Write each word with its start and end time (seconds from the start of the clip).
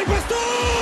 di 0.00 0.06
questo! 0.06 0.79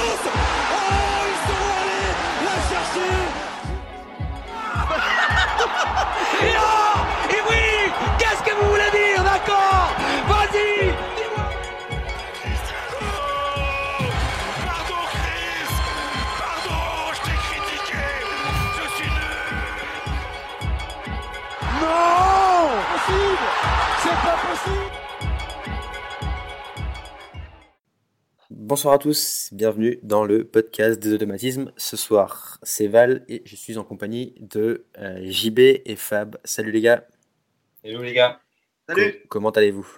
Bonsoir 28.68 28.92
à 28.92 28.98
tous, 28.98 29.48
bienvenue 29.52 29.98
dans 30.02 30.26
le 30.26 30.44
podcast 30.44 31.00
des 31.00 31.14
automatismes. 31.14 31.72
Ce 31.78 31.96
soir, 31.96 32.58
c'est 32.62 32.86
Val 32.86 33.24
et 33.26 33.40
je 33.46 33.56
suis 33.56 33.78
en 33.78 33.84
compagnie 33.84 34.34
de 34.40 34.84
euh, 34.98 35.20
JB 35.22 35.58
et 35.58 35.96
Fab. 35.96 36.36
Salut 36.44 36.70
les 36.70 36.82
gars. 36.82 37.06
Hello 37.82 38.02
les 38.02 38.12
gars. 38.12 38.40
Co- 38.86 39.00
comment 39.30 39.48
allez-vous? 39.50 39.88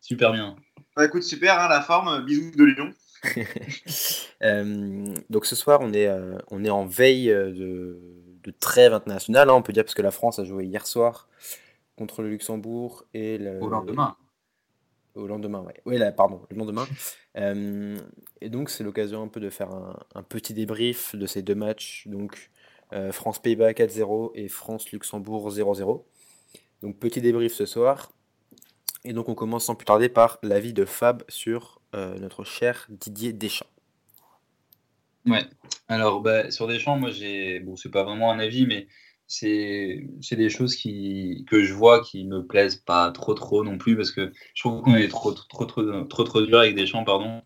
Super 0.00 0.32
bien. 0.32 0.56
Bah 0.96 1.04
écoute, 1.04 1.22
super, 1.22 1.60
hein, 1.60 1.68
la 1.68 1.82
forme, 1.82 2.24
bisous 2.24 2.50
de 2.56 2.64
Lyon. 2.64 2.94
Euh, 4.42 5.12
Donc 5.28 5.44
ce 5.44 5.54
soir, 5.54 5.80
on 5.82 5.92
est, 5.92 6.06
euh, 6.08 6.38
on 6.50 6.64
est 6.64 6.70
en 6.70 6.86
veille 6.86 7.30
euh, 7.30 7.50
de, 7.52 8.00
de 8.42 8.50
trêve 8.58 8.94
internationale, 8.94 9.50
hein, 9.50 9.52
on 9.52 9.60
peut 9.60 9.74
dire, 9.74 9.84
parce 9.84 9.92
que 9.92 10.00
la 10.00 10.10
France 10.12 10.38
a 10.38 10.44
joué 10.44 10.64
hier 10.64 10.86
soir 10.86 11.28
contre 11.98 12.22
le 12.22 12.30
Luxembourg 12.30 13.04
et 13.12 13.36
le, 13.36 13.60
Au 13.60 13.68
lendemain. 13.68 14.16
Au 15.20 15.26
lendemain, 15.26 15.60
ouais. 15.60 15.74
Oui, 15.84 15.98
là, 15.98 16.12
pardon, 16.12 16.40
le 16.50 16.56
lendemain. 16.56 16.86
Euh, 17.36 17.96
et 18.40 18.48
donc, 18.48 18.70
c'est 18.70 18.82
l'occasion 18.82 19.22
un 19.22 19.28
peu 19.28 19.38
de 19.38 19.50
faire 19.50 19.70
un, 19.70 19.96
un 20.16 20.24
petit 20.24 20.52
débrief 20.52 21.14
de 21.14 21.26
ces 21.26 21.42
deux 21.42 21.54
matchs. 21.54 22.08
Donc, 22.08 22.50
euh, 22.92 23.12
France-Pays-Bas 23.12 23.70
4-0 23.70 24.32
et 24.34 24.48
France-Luxembourg 24.48 25.48
0-0. 25.48 26.02
Donc, 26.82 26.98
petit 26.98 27.20
débrief 27.20 27.54
ce 27.54 27.66
soir. 27.66 28.10
Et 29.04 29.12
donc, 29.12 29.28
on 29.28 29.36
commence 29.36 29.66
sans 29.66 29.76
plus 29.76 29.84
tarder 29.84 30.08
par 30.08 30.40
l'avis 30.42 30.72
de 30.72 30.84
Fab 30.84 31.22
sur 31.28 31.80
euh, 31.94 32.18
notre 32.18 32.42
cher 32.42 32.88
Didier 32.88 33.32
Deschamps. 33.32 33.70
Ouais. 35.26 35.44
Alors 35.88 36.20
bah, 36.22 36.50
sur 36.50 36.66
Deschamps, 36.66 36.96
moi 36.96 37.10
j'ai 37.10 37.60
bon 37.60 37.76
c'est 37.76 37.90
pas 37.90 38.04
vraiment 38.04 38.32
un 38.32 38.38
avis, 38.38 38.66
mais 38.66 38.86
c'est 39.30 40.36
des 40.36 40.50
choses 40.50 40.74
qui 40.74 41.44
que 41.48 41.62
je 41.62 41.72
vois 41.72 42.00
qui 42.02 42.24
me 42.24 42.44
plaisent 42.44 42.82
pas 42.84 43.12
trop 43.12 43.32
trop 43.34 43.62
non 43.62 43.78
plus 43.78 43.96
parce 43.96 44.10
que 44.10 44.32
je 44.54 44.62
trouve 44.62 44.82
qu'on 44.82 44.96
est 44.96 45.06
trop 45.06 45.30
trop 45.32 45.64
trop 45.66 46.04
trop 46.04 46.24
trop 46.24 46.42
dur 46.42 46.58
avec 46.58 46.74
Deschamps, 46.74 47.04
pardon. 47.04 47.42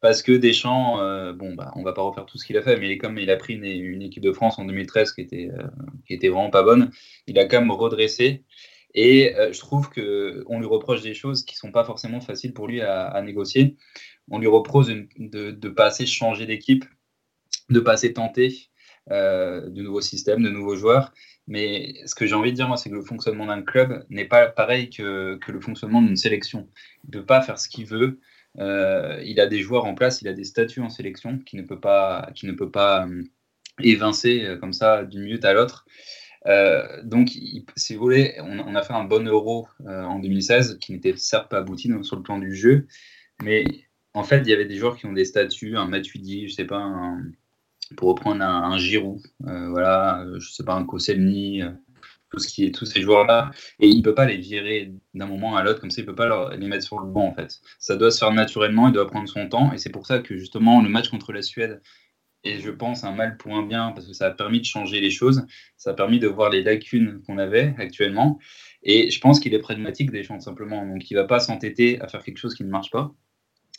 Parce 0.00 0.22
que 0.22 0.32
Deschamps, 0.32 1.00
euh, 1.00 1.34
bon 1.34 1.54
bah 1.54 1.72
on 1.76 1.82
va 1.82 1.92
pas 1.92 2.00
refaire 2.02 2.24
tout 2.24 2.38
ce 2.38 2.46
qu'il 2.46 2.56
a 2.56 2.62
fait, 2.62 2.78
mais 2.78 2.96
comme 2.96 3.18
il 3.18 3.30
a 3.30 3.36
pris 3.36 3.54
une, 3.54 3.64
une 3.64 4.02
équipe 4.02 4.22
de 4.22 4.32
France 4.32 4.58
en 4.58 4.64
2013 4.64 5.12
qui 5.12 5.20
était 5.20 5.50
euh, 5.52 5.66
qui 6.06 6.14
était 6.14 6.28
vraiment 6.28 6.50
pas 6.50 6.62
bonne, 6.62 6.90
il 7.26 7.38
a 7.38 7.44
quand 7.44 7.60
même 7.60 7.70
redressé. 7.70 8.44
Et 8.94 9.36
euh, 9.36 9.52
je 9.52 9.58
trouve 9.58 9.90
que 9.90 10.44
on 10.46 10.60
lui 10.60 10.66
reproche 10.66 11.02
des 11.02 11.12
choses 11.12 11.44
qui 11.44 11.56
sont 11.56 11.72
pas 11.72 11.84
forcément 11.84 12.20
faciles 12.20 12.54
pour 12.54 12.68
lui 12.68 12.80
à, 12.80 13.06
à 13.06 13.20
négocier. 13.20 13.76
On 14.30 14.38
lui 14.38 14.46
reproche 14.46 14.86
de 14.86 15.06
de, 15.18 15.50
de 15.50 15.68
pas 15.68 15.86
assez 15.86 16.06
changer 16.06 16.46
d'équipe, 16.46 16.86
de 17.68 17.80
pas 17.80 17.92
assez 17.92 18.14
tenter 18.14 18.70
euh, 19.12 19.68
de 19.68 19.82
nouveaux 19.82 20.00
systèmes, 20.00 20.42
de 20.42 20.50
nouveaux 20.50 20.76
joueurs. 20.76 21.12
Mais 21.46 21.94
ce 22.06 22.14
que 22.14 22.26
j'ai 22.26 22.34
envie 22.34 22.50
de 22.50 22.56
dire, 22.56 22.66
moi, 22.66 22.76
c'est 22.76 22.90
que 22.90 22.94
le 22.94 23.02
fonctionnement 23.02 23.46
d'un 23.46 23.62
club 23.62 24.04
n'est 24.10 24.24
pas 24.24 24.48
pareil 24.48 24.90
que, 24.90 25.38
le 25.46 25.60
fonctionnement 25.60 26.02
d'une 26.02 26.16
sélection. 26.16 26.68
Il 27.04 27.16
ne 27.16 27.20
peut 27.20 27.26
pas 27.26 27.40
faire 27.40 27.58
ce 27.58 27.68
qu'il 27.68 27.86
veut. 27.86 28.18
Euh, 28.58 29.22
il 29.24 29.38
a 29.38 29.46
des 29.46 29.60
joueurs 29.60 29.84
en 29.84 29.94
place, 29.94 30.22
il 30.22 30.28
a 30.28 30.32
des 30.32 30.44
statuts 30.44 30.80
en 30.80 30.88
sélection 30.88 31.38
qui 31.38 31.56
ne 31.56 31.62
peut 31.62 31.78
pas, 31.78 32.30
qui 32.34 32.46
ne 32.46 32.52
peut 32.52 32.70
pas 32.70 33.06
euh, 33.06 33.22
évincer 33.80 34.56
comme 34.60 34.72
ça 34.72 35.04
d'une 35.04 35.22
minute 35.22 35.44
à 35.44 35.52
l'autre. 35.52 35.86
Donc, 37.04 37.30
si 37.76 37.94
vous 37.94 38.00
voulez, 38.00 38.36
on, 38.40 38.74
a 38.74 38.82
fait 38.82 38.92
un 38.92 39.04
bon 39.04 39.26
euro 39.26 39.68
en 39.84 40.20
2016 40.20 40.78
qui 40.80 40.92
n'était 40.92 41.16
certes 41.16 41.50
pas 41.50 41.58
abouti 41.58 41.92
sur 42.02 42.16
le 42.16 42.22
plan 42.22 42.38
du 42.38 42.54
jeu, 42.54 42.86
mais 43.42 43.64
en 44.14 44.24
fait, 44.24 44.40
il 44.40 44.48
y 44.48 44.52
avait 44.52 44.64
des 44.64 44.76
joueurs 44.76 44.96
qui 44.96 45.06
ont 45.06 45.12
des 45.12 45.24
statuts, 45.24 45.76
un 45.76 45.86
Matuidi, 45.86 46.48
je 46.48 46.54
sais 46.54 46.64
pas, 46.64 46.78
un- 46.78 47.22
pour 47.96 48.08
reprendre 48.08 48.42
un, 48.42 48.62
un 48.72 48.78
Giroud, 48.78 49.20
euh, 49.46 49.68
voilà, 49.70 50.22
euh, 50.22 50.40
je 50.40 50.50
sais 50.50 50.64
pas, 50.64 50.74
un 50.74 50.84
Koscielny, 50.84 51.62
euh, 51.62 51.70
tout 52.30 52.38
ce 52.40 52.48
qui 52.48 52.64
est 52.64 52.74
tous 52.74 52.86
ces 52.86 53.00
joueurs-là, 53.02 53.50
et 53.80 53.88
il 53.88 54.02
peut 54.02 54.14
pas 54.14 54.26
les 54.26 54.36
virer 54.36 54.92
d'un 55.14 55.26
moment 55.26 55.56
à 55.56 55.62
l'autre 55.62 55.80
comme 55.80 55.90
ça, 55.90 56.00
il 56.02 56.06
peut 56.06 56.14
pas 56.14 56.26
leur- 56.26 56.50
les 56.56 56.66
mettre 56.66 56.84
sur 56.84 56.98
le 56.98 57.06
banc 57.06 57.26
en 57.28 57.34
fait. 57.34 57.60
Ça 57.78 57.96
doit 57.96 58.10
se 58.10 58.18
faire 58.18 58.32
naturellement, 58.32 58.88
il 58.88 58.92
doit 58.92 59.06
prendre 59.06 59.28
son 59.28 59.48
temps, 59.48 59.72
et 59.72 59.78
c'est 59.78 59.90
pour 59.90 60.06
ça 60.06 60.18
que 60.18 60.36
justement 60.36 60.82
le 60.82 60.88
match 60.88 61.08
contre 61.08 61.32
la 61.32 61.42
Suède 61.42 61.80
est, 62.44 62.60
je 62.60 62.70
pense, 62.70 63.04
un 63.04 63.12
mal 63.12 63.36
pour 63.36 63.54
un 63.56 63.62
bien 63.62 63.92
parce 63.92 64.06
que 64.06 64.12
ça 64.12 64.26
a 64.26 64.30
permis 64.30 64.60
de 64.60 64.64
changer 64.66 65.00
les 65.00 65.10
choses, 65.10 65.46
ça 65.76 65.90
a 65.90 65.94
permis 65.94 66.18
de 66.18 66.28
voir 66.28 66.50
les 66.50 66.62
lacunes 66.62 67.22
qu'on 67.26 67.38
avait 67.38 67.74
actuellement, 67.78 68.38
et 68.82 69.10
je 69.10 69.20
pense 69.20 69.40
qu'il 69.40 69.54
est 69.54 69.58
pragmatique 69.60 70.10
des 70.10 70.22
gens 70.24 70.40
simplement, 70.40 70.84
donc 70.86 71.10
il 71.10 71.14
va 71.14 71.24
pas 71.24 71.40
s'entêter 71.40 72.00
à 72.00 72.08
faire 72.08 72.22
quelque 72.24 72.38
chose 72.38 72.54
qui 72.54 72.64
ne 72.64 72.70
marche 72.70 72.90
pas. 72.90 73.14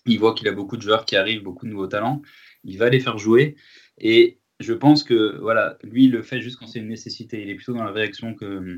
Il 0.05 0.19
voit 0.19 0.33
qu'il 0.33 0.47
a 0.47 0.53
beaucoup 0.53 0.77
de 0.77 0.81
joueurs 0.81 1.05
qui 1.05 1.15
arrivent, 1.17 1.43
beaucoup 1.43 1.65
de 1.65 1.71
nouveaux 1.71 1.87
talents. 1.87 2.21
Il 2.63 2.77
va 2.77 2.89
les 2.89 2.99
faire 2.99 3.17
jouer. 3.17 3.55
Et 3.97 4.39
je 4.59 4.73
pense 4.73 5.03
que 5.03 5.37
voilà, 5.39 5.77
lui, 5.83 6.05
il 6.05 6.11
le 6.11 6.21
fait 6.21 6.41
juste 6.41 6.57
quand 6.59 6.67
c'est 6.67 6.79
une 6.79 6.87
nécessité. 6.87 7.41
Il 7.41 7.49
est 7.49 7.55
plutôt 7.55 7.73
dans 7.73 7.83
la 7.83 7.91
réaction 7.91 8.33
que, 8.33 8.77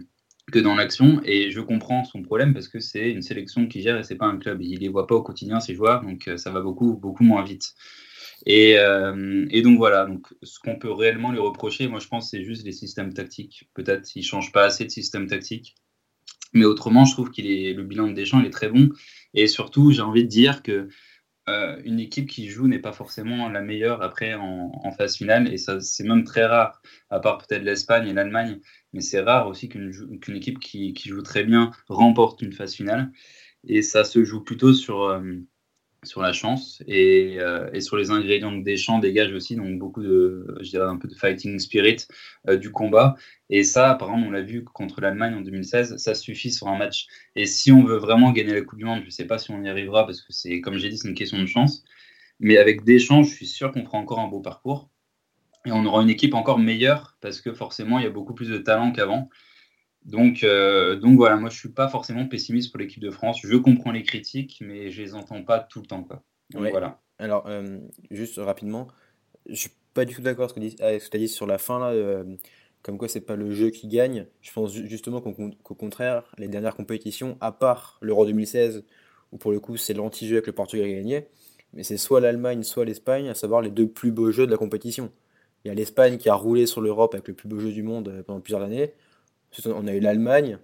que 0.51 0.59
dans 0.59 0.75
l'action. 0.75 1.21
Et 1.23 1.51
je 1.51 1.61
comprends 1.61 2.03
son 2.03 2.21
problème 2.21 2.53
parce 2.53 2.67
que 2.67 2.79
c'est 2.79 3.11
une 3.11 3.21
sélection 3.21 3.67
qui 3.67 3.81
gère 3.81 3.97
et 3.97 4.03
c'est 4.03 4.15
pas 4.15 4.27
un 4.27 4.37
club. 4.37 4.61
Il 4.61 4.79
les 4.79 4.89
voit 4.89 5.07
pas 5.07 5.15
au 5.15 5.21
quotidien, 5.21 5.59
ces 5.59 5.75
joueurs, 5.75 6.01
donc 6.01 6.27
euh, 6.27 6.37
ça 6.37 6.51
va 6.51 6.61
beaucoup, 6.61 6.95
beaucoup 6.95 7.23
moins 7.23 7.43
vite. 7.43 7.73
Et, 8.45 8.77
euh, 8.77 9.45
et 9.51 9.61
donc 9.61 9.77
voilà, 9.77 10.05
donc 10.05 10.27
ce 10.43 10.59
qu'on 10.59 10.77
peut 10.77 10.91
réellement 10.91 11.31
lui 11.31 11.39
reprocher, 11.39 11.87
moi 11.87 11.99
je 11.99 12.07
pense, 12.07 12.31
c'est 12.31 12.43
juste 12.43 12.65
les 12.65 12.71
systèmes 12.71 13.13
tactiques. 13.13 13.69
Peut-être 13.73 14.03
qu'il 14.03 14.23
change 14.23 14.51
pas 14.51 14.65
assez 14.65 14.85
de 14.85 14.91
système 14.91 15.27
tactique. 15.27 15.75
Mais 16.53 16.65
autrement, 16.65 17.05
je 17.05 17.13
trouve 17.13 17.29
qu'il 17.29 17.47
est 17.47 17.73
le 17.73 17.83
bilan 17.83 18.07
de 18.07 18.13
Deschamps, 18.13 18.39
il 18.39 18.47
est 18.47 18.51
très 18.51 18.69
bon. 18.69 18.89
Et 19.33 19.47
surtout, 19.47 19.91
j'ai 19.91 20.01
envie 20.01 20.23
de 20.23 20.29
dire 20.29 20.63
que 20.63 20.89
euh, 21.49 21.81
une 21.83 21.99
équipe 21.99 22.29
qui 22.29 22.49
joue 22.49 22.67
n'est 22.67 22.79
pas 22.79 22.93
forcément 22.93 23.49
la 23.49 23.61
meilleure 23.61 24.01
après 24.01 24.33
en, 24.35 24.91
phase 24.97 25.17
finale, 25.17 25.51
et 25.53 25.57
ça 25.57 25.79
c'est 25.79 26.03
même 26.03 26.23
très 26.23 26.45
rare, 26.45 26.81
à 27.09 27.19
part 27.19 27.37
peut-être 27.39 27.63
l'Espagne 27.63 28.07
et 28.07 28.13
l'Allemagne, 28.13 28.59
mais 28.93 29.01
c'est 29.01 29.21
rare 29.21 29.47
aussi 29.47 29.69
qu'une 29.69 30.35
équipe 30.35 30.59
qui, 30.59 30.93
qui 30.93 31.09
joue 31.09 31.21
très 31.21 31.43
bien 31.43 31.71
remporte 31.87 32.41
une 32.41 32.53
phase 32.53 32.75
finale, 32.75 33.11
et 33.67 33.81
ça 33.81 34.03
se 34.03 34.23
joue 34.23 34.43
plutôt 34.43 34.73
sur, 34.73 35.03
euh, 35.03 35.21
sur 36.03 36.21
la 36.21 36.33
chance 36.33 36.81
et, 36.87 37.35
euh, 37.39 37.69
et 37.73 37.81
sur 37.81 37.97
les 37.97 38.11
ingrédients 38.11 38.57
que 38.57 38.63
Deschamps 38.63 38.99
dégage 38.99 39.33
aussi, 39.33 39.55
donc 39.55 39.77
beaucoup 39.77 40.01
de, 40.01 40.45
je 40.61 40.69
dirais 40.69 40.85
un 40.85 40.97
peu 40.97 41.07
de 41.07 41.15
fighting 41.15 41.59
spirit 41.59 42.07
euh, 42.47 42.57
du 42.57 42.71
combat, 42.71 43.15
et 43.49 43.63
ça, 43.63 43.95
par 43.95 44.09
exemple, 44.09 44.27
on 44.27 44.31
l'a 44.31 44.41
vu 44.41 44.63
contre 44.63 45.01
l'Allemagne 45.01 45.35
en 45.35 45.41
2016, 45.41 45.97
ça 45.97 46.15
suffit 46.15 46.51
sur 46.51 46.67
un 46.67 46.77
match 46.77 47.07
et 47.35 47.45
si 47.45 47.71
on 47.71 47.83
veut 47.83 47.97
vraiment 47.97 48.31
gagner 48.31 48.53
la 48.53 48.61
Coupe 48.61 48.79
du 48.79 48.85
Monde, 48.85 49.01
je 49.01 49.07
ne 49.07 49.11
sais 49.11 49.25
pas 49.25 49.37
si 49.37 49.51
on 49.51 49.61
y 49.63 49.69
arrivera 49.69 50.05
parce 50.05 50.21
que 50.21 50.31
c'est, 50.31 50.61
comme 50.61 50.77
j'ai 50.77 50.89
dit, 50.89 50.97
c'est 50.97 51.09
une 51.09 51.15
question 51.15 51.39
de 51.39 51.45
chance. 51.47 51.83
Mais 52.39 52.57
avec 52.57 52.83
Deschamps, 52.83 53.23
je 53.23 53.33
suis 53.33 53.47
sûr 53.47 53.71
qu'on 53.71 53.83
fera 53.83 53.97
encore 53.97 54.19
un 54.19 54.27
beau 54.27 54.39
parcours. 54.39 54.89
Et 55.65 55.71
on 55.71 55.85
aura 55.85 56.01
une 56.01 56.09
équipe 56.09 56.33
encore 56.33 56.57
meilleure 56.57 57.17
parce 57.21 57.41
que 57.41 57.53
forcément, 57.53 57.99
il 57.99 58.03
y 58.03 58.07
a 58.07 58.11
beaucoup 58.11 58.33
plus 58.33 58.47
de 58.47 58.57
talent 58.57 58.91
qu'avant. 58.93 59.29
Donc, 60.05 60.43
euh, 60.43 60.95
donc 60.95 61.17
voilà, 61.17 61.35
moi, 61.35 61.49
je 61.49 61.55
ne 61.55 61.59
suis 61.59 61.69
pas 61.69 61.87
forcément 61.89 62.25
pessimiste 62.27 62.71
pour 62.71 62.79
l'équipe 62.79 63.01
de 63.01 63.11
France. 63.11 63.39
Je 63.43 63.55
comprends 63.57 63.91
les 63.91 64.03
critiques, 64.03 64.57
mais 64.61 64.89
je 64.91 65.01
ne 65.01 65.05
les 65.07 65.15
entends 65.15 65.43
pas 65.43 65.59
tout 65.59 65.81
le 65.81 65.85
temps. 65.87 66.03
Quoi. 66.03 66.23
Donc 66.51 66.63
Ouais. 66.63 66.71
voilà. 66.71 67.01
Alors, 67.19 67.45
euh, 67.47 67.79
juste 68.11 68.37
rapidement, 68.37 68.87
je 69.47 69.55
suis 69.55 69.71
pas 69.93 70.05
du 70.05 70.15
tout 70.15 70.21
d'accord 70.21 70.51
avec 70.55 70.69
ce 70.71 71.05
que 71.05 71.09
tu 71.11 71.17
as 71.17 71.19
dit 71.19 71.27
sur 71.27 71.47
la 71.47 71.57
fin, 71.57 71.79
là, 71.79 71.87
euh, 71.91 72.23
comme 72.81 72.97
quoi 72.97 73.07
c'est 73.09 73.21
pas 73.21 73.35
le 73.35 73.51
jeu 73.51 73.71
qui 73.71 73.87
gagne. 73.87 74.27
Je 74.41 74.51
pense 74.53 74.73
ju- 74.73 74.87
justement 74.87 75.21
qu'au 75.21 75.33
con- 75.33 75.51
qu'au 75.63 75.75
contraire, 75.75 76.23
les 76.37 76.47
dernières 76.47 76.75
compétitions, 76.75 77.37
à 77.41 77.51
part 77.51 77.99
l'Euro 78.01 78.25
2016, 78.25 78.85
où 79.31 79.37
pour 79.37 79.51
le 79.51 79.59
coup 79.59 79.77
c'est 79.77 79.93
l'anti-jeu 79.93 80.35
avec 80.37 80.47
le 80.47 80.53
Portugal 80.53 80.87
qui 80.87 80.93
a 80.93 80.97
gagné, 80.97 81.27
mais 81.73 81.83
c'est 81.83 81.97
soit 81.97 82.21
l'Allemagne, 82.21 82.63
soit 82.63 82.85
l'Espagne, 82.85 83.29
à 83.29 83.35
savoir 83.35 83.61
les 83.61 83.69
deux 83.71 83.87
plus 83.87 84.11
beaux 84.11 84.31
jeux 84.31 84.45
de 84.47 84.51
la 84.51 84.57
compétition. 84.57 85.11
Il 85.65 85.67
y 85.69 85.71
a 85.71 85.73
l'Espagne 85.75 86.17
qui 86.17 86.29
a 86.29 86.35
roulé 86.35 86.65
sur 86.67 86.81
l'Europe 86.81 87.13
avec 87.15 87.27
le 87.27 87.33
plus 87.33 87.49
beau 87.49 87.59
jeu 87.59 87.71
du 87.71 87.83
monde 87.83 88.23
pendant 88.25 88.39
plusieurs 88.41 88.61
années. 88.63 88.93
On 89.65 89.87
a 89.87 89.93
eu 89.93 89.99
l'Allemagne 89.99 90.59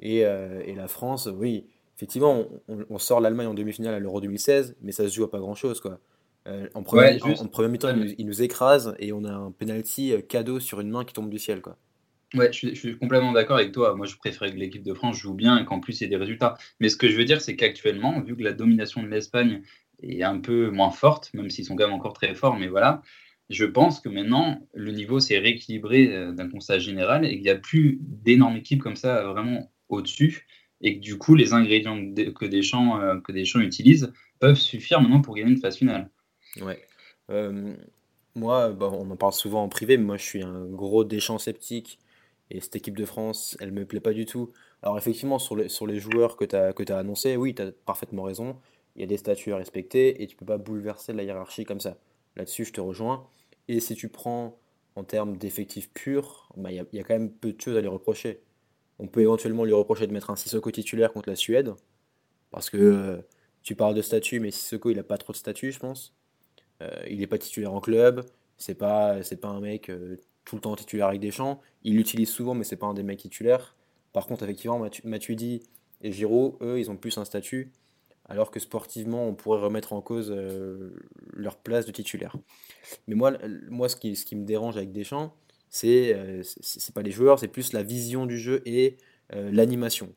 et, 0.00 0.24
euh, 0.24 0.62
et 0.64 0.74
la 0.74 0.88
France, 0.88 1.28
oui. 1.32 1.66
Effectivement, 1.96 2.46
on, 2.68 2.98
sort 2.98 3.20
l'Allemagne 3.20 3.48
en 3.48 3.54
demi-finale 3.54 3.94
à 3.94 3.98
l'Euro 3.98 4.22
2016, 4.22 4.76
mais 4.80 4.90
ça 4.90 5.06
se 5.06 5.14
joue 5.14 5.24
à 5.24 5.30
pas 5.30 5.38
grand-chose, 5.38 5.80
quoi. 5.80 6.00
Euh, 6.48 6.66
en 6.72 6.82
première, 6.82 7.22
Ouais, 7.22 7.38
en, 7.38 7.44
en 7.44 7.48
première 7.48 7.70
mi-temps, 7.70 7.90
il 7.90 7.96
nous, 7.96 8.14
il 8.16 8.26
nous 8.26 8.40
écrase 8.40 8.94
et 8.98 9.12
on 9.12 9.24
a 9.24 9.32
un 9.32 9.50
penalty 9.50 10.14
euh, 10.14 10.22
cadeau 10.22 10.60
sur 10.60 10.80
une 10.80 10.88
main 10.88 11.04
qui 11.04 11.12
tombe 11.12 11.28
du 11.28 11.38
ciel, 11.38 11.60
quoi. 11.60 11.76
Ouais, 12.32 12.46
je 12.52 12.56
suis, 12.56 12.74
je 12.74 12.80
suis 12.80 12.98
complètement 12.98 13.32
d'accord 13.32 13.56
avec 13.56 13.72
toi. 13.72 13.94
Moi, 13.94 14.06
je 14.06 14.16
préférais 14.16 14.52
que 14.52 14.56
l'équipe 14.56 14.82
de 14.82 14.94
France 14.94 15.18
joue 15.18 15.34
bien 15.34 15.58
et 15.58 15.64
qu'en 15.64 15.80
plus, 15.80 16.00
il 16.00 16.04
y 16.04 16.06
ait 16.06 16.10
des 16.10 16.16
résultats. 16.16 16.56
Mais 16.78 16.88
ce 16.88 16.96
que 16.96 17.08
je 17.08 17.16
veux 17.16 17.24
dire, 17.24 17.42
c'est 17.42 17.56
qu'actuellement, 17.56 18.20
vu 18.20 18.36
que 18.36 18.42
la 18.42 18.52
domination 18.52 19.02
de 19.02 19.08
l'Espagne 19.08 19.62
est 20.02 20.22
un 20.22 20.38
peu 20.38 20.70
moins 20.70 20.92
forte, 20.92 21.34
même 21.34 21.50
s'ils 21.50 21.64
sont 21.64 21.76
quand 21.76 21.86
même 21.86 21.94
encore 21.94 22.12
très 22.12 22.34
forts, 22.34 22.56
mais 22.56 22.68
voilà, 22.68 23.02
je 23.50 23.64
pense 23.64 24.00
que 24.00 24.08
maintenant, 24.08 24.66
le 24.72 24.92
niveau 24.92 25.18
s'est 25.18 25.38
rééquilibré 25.38 26.14
euh, 26.14 26.32
d'un 26.32 26.48
constat 26.48 26.78
général 26.78 27.24
et 27.24 27.32
qu'il 27.32 27.42
n'y 27.42 27.50
a 27.50 27.56
plus 27.56 27.98
d'énormes 28.00 28.56
équipes 28.56 28.80
comme 28.80 28.96
ça 28.96 29.24
vraiment 29.24 29.70
au-dessus. 29.88 30.46
et 30.80 30.96
que 30.96 31.00
du 31.00 31.18
coup, 31.18 31.34
les 31.34 31.52
ingrédients 31.52 31.98
que 32.32 32.46
Deschamps, 32.46 33.00
euh, 33.00 33.16
que 33.20 33.32
peuvent 34.38 34.56
suffire 34.56 35.00
maintenant 35.00 35.20
pour 35.20 35.34
gagner 35.34 35.50
une 35.50 35.58
phase 35.58 35.76
finale. 35.76 36.10
Ouais. 36.62 36.80
Euh, 37.30 37.74
moi, 38.34 38.70
bah, 38.70 38.88
on 38.92 39.10
en 39.10 39.16
parle 39.16 39.32
souvent 39.32 39.62
en 39.64 39.68
privé, 39.68 39.96
mais 39.96 40.04
moi 40.04 40.16
je 40.16 40.22
suis 40.22 40.42
un 40.42 40.64
gros 40.66 41.04
Deschamps 41.04 41.38
sceptique 41.38 41.98
et 42.50 42.60
cette 42.60 42.76
équipe 42.76 42.96
de 42.96 43.04
France, 43.04 43.56
elle 43.60 43.72
me 43.72 43.84
plaît 43.84 44.00
pas 44.00 44.12
du 44.12 44.26
tout. 44.26 44.52
Alors 44.82 44.96
effectivement, 44.96 45.38
sur 45.38 45.56
les, 45.56 45.68
sur 45.68 45.86
les 45.86 45.98
joueurs 45.98 46.36
que 46.36 46.44
tu 46.44 46.56
as, 46.56 46.72
as 46.72 46.98
annoncés, 46.98 47.36
oui, 47.36 47.54
tu 47.54 47.62
as 47.62 47.72
parfaitement 47.84 48.22
raison. 48.22 48.56
Il 48.96 49.00
y 49.00 49.04
a 49.04 49.06
des 49.06 49.18
statuts 49.18 49.52
à 49.52 49.56
respecter 49.56 50.22
et 50.22 50.26
tu 50.26 50.36
peux 50.36 50.46
pas 50.46 50.58
bouleverser 50.58 51.12
la 51.12 51.24
hiérarchie 51.24 51.64
comme 51.64 51.80
ça. 51.80 51.98
Là-dessus, 52.36 52.64
je 52.64 52.72
te 52.72 52.80
rejoins. 52.80 53.26
Et 53.70 53.78
si 53.78 53.94
tu 53.94 54.08
prends 54.08 54.58
en 54.96 55.04
termes 55.04 55.36
d'effectifs 55.36 55.92
purs, 55.92 56.48
bah, 56.56 56.72
il 56.72 56.84
y, 56.92 56.98
a, 56.98 57.04
quand 57.04 57.14
même 57.14 57.30
peu 57.30 57.52
de 57.52 57.60
choses 57.60 57.76
à 57.76 57.80
lui 57.80 57.86
reprocher. 57.86 58.40
On 58.98 59.06
peut 59.06 59.20
éventuellement 59.20 59.64
lui 59.64 59.72
reprocher 59.72 60.08
de 60.08 60.12
mettre 60.12 60.30
un 60.30 60.34
Sissoko 60.34 60.72
titulaire 60.72 61.12
contre 61.12 61.28
la 61.28 61.36
Suède, 61.36 61.72
parce 62.50 62.68
que 62.68 62.76
euh, 62.76 63.18
tu 63.62 63.76
parles 63.76 63.94
de 63.94 64.02
statut, 64.02 64.40
mais 64.40 64.50
Sissoko, 64.50 64.90
il 64.90 64.96
n'a 64.96 65.04
pas 65.04 65.18
trop 65.18 65.32
de 65.32 65.36
statut, 65.38 65.70
je 65.70 65.78
pense. 65.78 66.16
Euh, 66.82 66.90
il 67.08 67.20
n'est 67.20 67.28
pas 67.28 67.38
titulaire 67.38 67.72
en 67.72 67.80
club, 67.80 68.26
c'est 68.56 68.74
pas, 68.74 69.22
c'est 69.22 69.40
pas 69.40 69.48
un 69.48 69.60
mec 69.60 69.88
euh, 69.88 70.16
tout 70.44 70.56
le 70.56 70.62
temps 70.62 70.74
titulaire 70.74 71.06
avec 71.06 71.20
des 71.20 71.30
champs. 71.30 71.60
Il 71.84 71.94
l'utilise 71.94 72.28
souvent, 72.28 72.54
mais 72.54 72.64
c'est 72.64 72.74
pas 72.74 72.86
un 72.86 72.94
des 72.94 73.04
mecs 73.04 73.20
titulaires. 73.20 73.76
Par 74.12 74.26
contre, 74.26 74.42
effectivement, 74.42 74.84
Matuidi 75.04 75.62
et 76.00 76.10
Giraud, 76.10 76.58
eux, 76.60 76.80
ils 76.80 76.90
ont 76.90 76.96
plus 76.96 77.16
un 77.18 77.24
statut, 77.24 77.70
alors 78.30 78.52
que 78.52 78.60
sportivement, 78.60 79.26
on 79.26 79.34
pourrait 79.34 79.60
remettre 79.60 79.92
en 79.92 80.00
cause 80.00 80.30
euh, 80.30 80.94
leur 81.32 81.56
place 81.56 81.84
de 81.84 81.90
titulaire. 81.90 82.36
Mais 83.08 83.16
moi, 83.16 83.32
moi 83.68 83.88
ce, 83.88 83.96
qui, 83.96 84.14
ce 84.14 84.24
qui 84.24 84.36
me 84.36 84.44
dérange 84.44 84.76
avec 84.76 84.92
Deschamps, 84.92 85.34
c'est 85.68 86.14
euh, 86.14 86.42
c'est 86.44 86.94
pas 86.94 87.02
les 87.02 87.10
joueurs, 87.10 87.40
c'est 87.40 87.48
plus 87.48 87.72
la 87.72 87.82
vision 87.82 88.26
du 88.26 88.38
jeu 88.38 88.62
et 88.66 88.96
euh, 89.32 89.50
l'animation. 89.50 90.14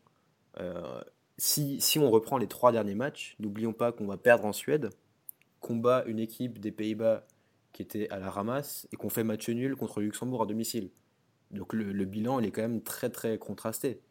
Euh, 0.60 1.02
si, 1.40 1.82
si 1.82 1.98
on 1.98 2.12
reprend 2.12 2.38
les 2.38 2.48
trois 2.48 2.72
derniers 2.72 2.94
matchs, 2.94 3.36
n'oublions 3.40 3.74
pas 3.74 3.92
qu'on 3.92 4.06
va 4.06 4.18
perdre 4.18 4.46
en 4.46 4.54
Suède, 4.54 4.92
qu'on 5.60 5.76
bat 5.76 6.04
une 6.06 6.20
équipe 6.20 6.60
des 6.60 6.72
Pays-Bas 6.72 7.26
qui 7.72 7.82
était 7.82 8.08
à 8.10 8.20
la 8.20 8.30
ramasse 8.30 8.88
et 8.94 8.96
qu'on 8.96 9.10
fait 9.10 9.24
match 9.24 9.50
nul 9.50 9.76
contre 9.76 10.02
Luxembourg 10.02 10.44
à 10.44 10.46
domicile. 10.46 10.92
Donc 11.50 11.74
le, 11.74 11.92
le, 11.92 12.06
bilan, 12.06 12.40
il 12.40 12.46
est 12.46 12.52
quand 12.52 12.62
même 12.62 12.84
très 12.84 13.10
très 13.10 13.40
contrasté. 13.40 14.02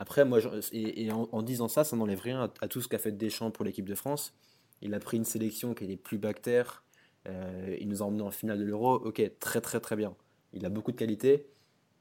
Après, 0.00 0.24
moi, 0.24 0.40
je, 0.40 0.48
et, 0.72 1.12
en, 1.12 1.42
disant 1.42 1.68
ça, 1.68 1.84
ça 1.84 1.94
n'enlève 1.94 2.22
rien 2.22 2.50
à, 2.62 2.68
tout 2.68 2.80
ce 2.80 2.88
qu'a 2.88 2.96
fait 2.96 3.12
Deschamps 3.12 3.50
pour 3.50 3.66
l'équipe 3.66 3.86
de 3.86 3.94
France. 3.94 4.32
Il 4.80 4.94
a 4.94 4.98
pris 4.98 5.18
une 5.18 5.26
sélection 5.26 5.74
qui 5.74 5.92
est 5.92 5.96
plus 5.98 6.16
bactère. 6.16 6.84
Euh, 7.28 7.76
il 7.78 7.86
nous 7.86 8.02
a 8.02 8.06
emmenés 8.06 8.22
en 8.22 8.30
finale 8.30 8.58
de 8.58 8.64
l'Euro. 8.64 8.94
Ok, 8.94 9.20
très 9.40 9.60
très 9.60 9.78
très 9.78 9.96
bien. 9.96 10.16
Il 10.54 10.64
a 10.64 10.70
beaucoup 10.70 10.90
de 10.90 10.96
qualités. 10.96 11.44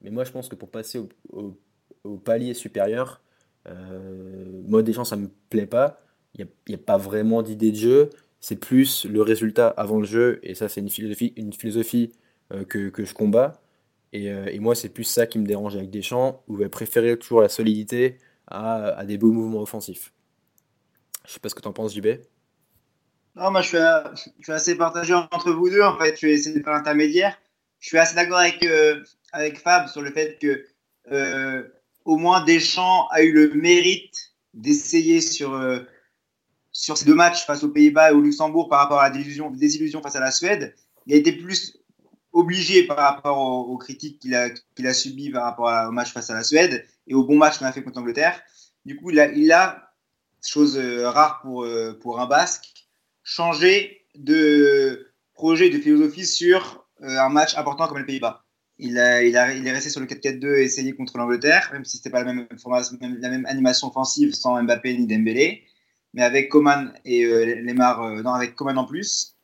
Mais 0.01 0.11
moi, 0.11 0.23
je 0.23 0.31
pense 0.31 0.47
que 0.47 0.55
pour 0.55 0.71
passer 0.71 1.01
au, 1.33 2.17
palier 2.23 2.53
supérieur, 2.53 3.21
euh, 3.67 4.61
moi, 4.65 4.81
Deschamps, 4.81 5.03
ça 5.03 5.17
me 5.17 5.27
plaît 5.49 5.67
pas. 5.67 6.01
Il 6.35 6.47
n'y 6.69 6.75
a, 6.75 6.77
pas 6.77 6.97
vraiment 6.97 7.41
d'idée 7.41 7.71
de 7.71 7.77
jeu. 7.77 8.09
C'est 8.39 8.61
plus 8.61 9.03
le 9.03 9.21
résultat 9.21 9.67
avant 9.67 9.99
le 9.99 10.05
jeu. 10.05 10.39
Et 10.43 10.55
ça, 10.55 10.69
c'est 10.69 10.79
une 10.79 10.89
philosophie, 10.89 11.33
une 11.35 11.51
philosophie 11.51 12.13
euh, 12.53 12.63
que, 12.63 12.87
que 12.87 13.03
je 13.03 13.13
combats. 13.13 13.59
Et, 14.11 14.31
euh, 14.31 14.45
et, 14.51 14.59
moi, 14.59 14.75
c'est 14.75 14.89
plus 14.89 15.03
ça 15.03 15.27
qui 15.27 15.37
me 15.39 15.45
dérange 15.45 15.75
avec 15.75 15.89
Deschamps, 15.89 16.43
où 16.47 16.57
il 16.57 16.63
va 16.63 16.69
préférer 16.69 17.17
toujours 17.17 17.41
la 17.41 17.49
solidité 17.49 18.17
à, 18.47 19.05
des 19.05 19.17
beaux 19.17 19.31
mouvements 19.31 19.61
offensifs. 19.61 20.11
Je 21.27 21.33
sais 21.33 21.39
pas 21.39 21.49
ce 21.49 21.55
que 21.55 21.61
tu 21.61 21.67
en 21.67 21.73
penses, 21.73 21.93
JB. 21.93 22.07
Non, 23.35 23.51
moi, 23.51 23.61
je 23.61 23.67
suis, 23.67 23.77
je 24.39 24.43
suis, 24.43 24.51
assez 24.51 24.75
partagé 24.75 25.13
entre 25.13 25.51
vous 25.51 25.69
deux. 25.69 25.83
En 25.83 25.97
fait, 25.97 26.11
je 26.13 26.17
suis 26.17 26.31
essayé 26.31 26.57
de 26.57 26.63
faire 26.63 26.73
l'intermédiaire. 26.73 27.37
Je 27.79 27.87
suis 27.87 27.97
assez 27.97 28.15
d'accord 28.15 28.39
avec, 28.39 28.65
euh, 28.65 29.03
avec 29.31 29.59
Fab 29.59 29.87
sur 29.87 30.01
le 30.01 30.11
fait 30.11 30.37
que 30.41 30.65
euh, 31.11 31.63
au 32.05 32.17
moins 32.17 32.43
Deschamps 32.43 33.07
a 33.09 33.21
eu 33.21 33.31
le 33.31 33.53
mérite 33.53 34.33
d'essayer 34.53 35.21
sur, 35.21 35.53
euh, 35.53 35.79
sur 36.71 36.97
ces 36.97 37.05
deux 37.05 37.15
matchs 37.15 37.45
face 37.45 37.63
aux 37.63 37.69
Pays-Bas 37.69 38.11
et 38.11 38.13
au 38.13 38.21
Luxembourg 38.21 38.67
par 38.67 38.79
rapport 38.79 38.99
à 38.99 39.03
la 39.03 39.09
désillusion, 39.11 39.51
désillusion 39.51 40.01
face 40.01 40.15
à 40.15 40.19
la 40.19 40.31
Suède. 40.31 40.75
Il 41.05 41.13
a 41.13 41.17
été 41.17 41.31
plus 41.31 41.78
obligé 42.31 42.83
par 42.85 42.97
rapport 42.97 43.37
aux, 43.37 43.77
critiques 43.77 44.19
qu'il 44.19 44.35
a, 44.35 44.49
qu'il 44.75 44.87
a 44.87 44.93
subies 44.93 45.31
par 45.31 45.43
rapport 45.43 45.71
au 45.87 45.91
match 45.91 46.11
face 46.11 46.29
à 46.29 46.35
la 46.35 46.43
Suède 46.43 46.85
et 47.07 47.13
au 47.13 47.23
bon 47.23 47.37
match 47.37 47.57
qu'il 47.57 47.67
a 47.67 47.71
fait 47.71 47.83
contre 47.83 47.99
l'Angleterre. 47.99 48.41
Du 48.85 48.95
coup, 48.95 49.09
il 49.09 49.19
a, 49.19 49.27
il 49.31 49.51
a, 49.51 49.89
chose 50.45 50.77
euh, 50.77 51.09
rare 51.09 51.41
pour, 51.41 51.63
euh, 51.63 51.97
pour 51.99 52.19
un 52.19 52.27
Basque, 52.27 52.87
changé 53.23 54.05
de 54.15 55.11
projet, 55.33 55.69
de 55.69 55.79
philosophie 55.79 56.25
sur 56.25 56.85
euh, 57.01 57.19
un 57.19 57.29
match 57.29 57.57
important 57.57 57.87
comme 57.87 57.97
les 57.97 58.05
Pays-Bas. 58.05 58.45
Il, 58.77 58.97
a, 58.97 59.23
il, 59.23 59.35
a, 59.35 59.53
il 59.53 59.67
est 59.67 59.71
resté 59.71 59.89
sur 59.89 59.99
le 59.99 60.05
4-4-2 60.05 60.59
et 60.59 60.63
essayé 60.63 60.95
contre 60.95 61.17
l'Angleterre, 61.17 61.69
même 61.73 61.83
si 61.83 61.97
c'était 61.97 62.09
pas 62.09 62.23
la 62.23 62.33
même, 62.33 62.47
la 63.01 63.29
même 63.29 63.45
animation 63.45 63.89
offensive 63.89 64.33
sans 64.33 64.61
Mbappé 64.63 64.97
ni 64.97 65.05
Dembélé, 65.05 65.63
mais 66.13 66.23
avec 66.23 66.47
Coman 66.47 66.93
et 67.03 67.25
Lemar, 67.25 68.01
avec 68.33 68.55
Coman 68.55 68.77
en 68.77 68.85
plus. 68.85 69.35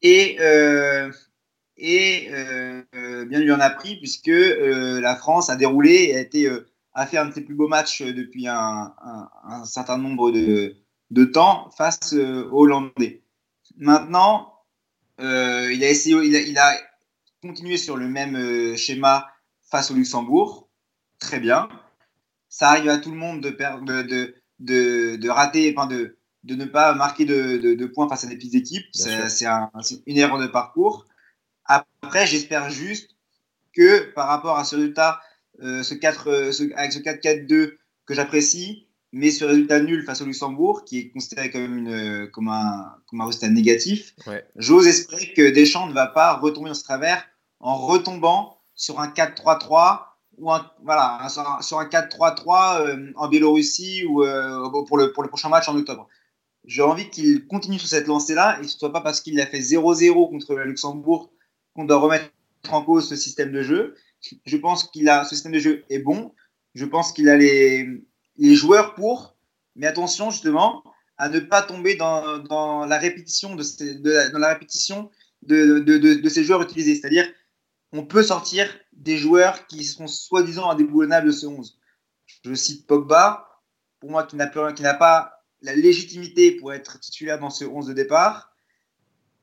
Et, 0.00 0.38
et 1.82 2.28
euh, 2.30 2.82
bien 3.26 3.40
lui 3.40 3.52
en 3.52 3.60
a 3.60 3.68
pris 3.68 3.96
puisque 3.96 4.28
euh, 4.28 5.00
la 5.00 5.16
France 5.16 5.50
a 5.50 5.56
déroulé 5.56 6.10
et 6.10 6.16
a 6.16 6.20
été 6.20 6.48
a 6.94 7.06
fait 7.06 7.18
un 7.18 7.26
de 7.26 7.34
ses 7.34 7.40
plus 7.42 7.54
beaux 7.54 7.68
matchs 7.68 8.02
depuis 8.02 8.46
un, 8.46 8.94
un, 9.02 9.28
un 9.44 9.64
certain 9.64 9.98
nombre 9.98 10.30
de, 10.30 10.76
de 11.10 11.24
temps 11.24 11.70
face 11.76 12.12
aux 12.12 12.62
Hollandais. 12.62 13.22
Maintenant, 13.76 14.52
euh, 15.20 15.72
il 15.72 15.82
a 15.84 15.88
essayé, 15.90 16.16
il 16.22 16.36
a, 16.36 16.40
il 16.40 16.58
a, 16.58 16.74
continué 17.42 17.76
sur 17.76 17.96
le 17.96 18.08
même 18.08 18.36
euh, 18.36 18.76
schéma 18.76 19.26
face 19.62 19.90
au 19.90 19.94
Luxembourg. 19.94 20.68
Très 21.18 21.40
bien. 21.40 21.68
Ça 22.48 22.70
arrive 22.70 22.88
à 22.88 22.98
tout 22.98 23.10
le 23.10 23.16
monde 23.16 23.40
de, 23.40 23.50
perdre, 23.50 23.84
de, 23.84 24.02
de, 24.02 24.34
de, 24.60 25.16
de 25.16 25.28
rater, 25.28 25.74
enfin 25.76 25.86
de, 25.86 26.18
de 26.44 26.54
ne 26.54 26.66
pas 26.66 26.94
marquer 26.94 27.24
de, 27.24 27.56
de, 27.56 27.74
de 27.74 27.86
points 27.86 28.08
face 28.08 28.24
à 28.24 28.26
des 28.26 28.36
petites 28.36 28.54
équipes. 28.54 28.86
C'est 28.92 29.46
un, 29.46 29.70
une 30.06 30.18
erreur 30.18 30.38
de 30.38 30.46
parcours. 30.46 31.06
Après, 31.64 32.26
j'espère 32.26 32.70
juste 32.70 33.10
que 33.74 34.12
par 34.12 34.28
rapport 34.28 34.58
à 34.58 34.64
ce 34.64 34.76
résultat, 34.76 35.20
euh, 35.62 35.82
ce 35.82 35.94
4, 35.94 36.52
ce, 36.52 36.74
avec 36.74 36.92
ce 36.92 36.98
4-4-2 36.98 37.76
que 38.06 38.14
j'apprécie, 38.14 38.88
mais 39.12 39.30
ce 39.30 39.44
résultat 39.44 39.80
nul 39.80 40.04
face 40.04 40.22
au 40.22 40.24
Luxembourg, 40.24 40.84
qui 40.84 40.98
est 40.98 41.10
considéré 41.10 41.50
comme, 41.50 41.78
une, 41.78 42.30
comme, 42.30 42.48
un, 42.48 42.96
comme 43.06 43.20
un 43.20 43.26
résultat 43.26 43.48
négatif, 43.48 44.14
ouais. 44.26 44.44
j'ose 44.56 44.86
espérer 44.86 45.32
que 45.34 45.50
Deschamps 45.50 45.86
ne 45.86 45.92
va 45.92 46.06
pas 46.06 46.34
retomber 46.34 46.68
dans 46.68 46.74
ce 46.74 46.84
travers 46.84 47.24
en 47.60 47.76
retombant 47.76 48.58
sur 48.74 49.00
un 49.00 49.08
4-3-3 49.08 50.00
ou 50.38 50.50
un, 50.50 50.70
voilà, 50.82 51.28
sur 51.60 51.78
un 51.78 51.86
4-3-3 51.86 52.80
euh, 52.80 53.12
en 53.16 53.28
Biélorussie 53.28 54.04
ou 54.06 54.24
euh, 54.24 54.68
pour, 54.86 54.96
le, 54.96 55.12
pour 55.12 55.22
le 55.22 55.28
prochain 55.28 55.48
match 55.48 55.68
en 55.68 55.76
octobre. 55.76 56.08
J'ai 56.64 56.82
envie 56.82 57.10
qu'il 57.10 57.46
continue 57.46 57.78
sur 57.78 57.88
cette 57.88 58.06
lancée-là 58.06 58.58
et 58.60 58.68
ce 58.68 58.74
ne 58.74 58.78
soit 58.78 58.92
pas 58.92 59.00
parce 59.00 59.20
qu'il 59.20 59.40
a 59.40 59.46
fait 59.46 59.60
0-0 59.60 60.30
contre 60.30 60.54
le 60.54 60.64
Luxembourg 60.64 61.30
qu'on 61.74 61.84
doit 61.84 61.98
remettre 61.98 62.30
en 62.68 62.82
cause 62.82 63.08
ce 63.08 63.16
système 63.16 63.52
de 63.52 63.62
jeu. 63.62 63.94
Je 64.44 64.56
pense 64.56 64.84
qu'il 64.84 65.08
a 65.08 65.24
ce 65.24 65.34
système 65.34 65.52
de 65.52 65.58
jeu 65.58 65.84
est 65.88 65.98
bon. 65.98 66.34
Je 66.74 66.84
pense 66.84 67.12
qu'il 67.12 67.28
a 67.28 67.36
les, 67.36 67.88
les 68.36 68.54
joueurs 68.54 68.94
pour, 68.94 69.36
mais 69.76 69.86
attention 69.86 70.30
justement 70.30 70.84
à 71.18 71.28
ne 71.28 71.40
pas 71.40 71.62
tomber 71.62 71.94
dans, 71.94 72.38
dans 72.38 72.86
la 72.86 72.98
répétition 72.98 73.54
de, 73.54 73.62
ces, 73.62 73.96
dans 73.98 74.38
la 74.38 74.48
répétition 74.48 75.10
de, 75.42 75.78
de, 75.80 75.98
de 75.98 76.28
ces 76.28 76.44
joueurs 76.44 76.62
utilisés. 76.62 76.94
C'est-à-dire, 76.94 77.28
on 77.92 78.04
peut 78.04 78.22
sortir 78.22 78.68
des 78.92 79.18
joueurs 79.18 79.66
qui 79.66 79.84
sont 79.84 80.06
soi-disant 80.06 80.70
indéboulonnables 80.70 81.26
de 81.26 81.32
ce 81.32 81.46
11. 81.46 81.78
Je 82.44 82.54
cite 82.54 82.86
Pogba, 82.86 83.60
pour 84.00 84.10
moi 84.10 84.26
qui 84.26 84.36
n'a 84.36 84.94
pas 84.94 85.42
la 85.60 85.76
légitimité 85.76 86.52
pour 86.52 86.72
être 86.72 86.98
titulaire 86.98 87.38
dans 87.38 87.50
ce 87.50 87.64
11 87.64 87.86
de 87.86 87.92
départ. 87.92 88.51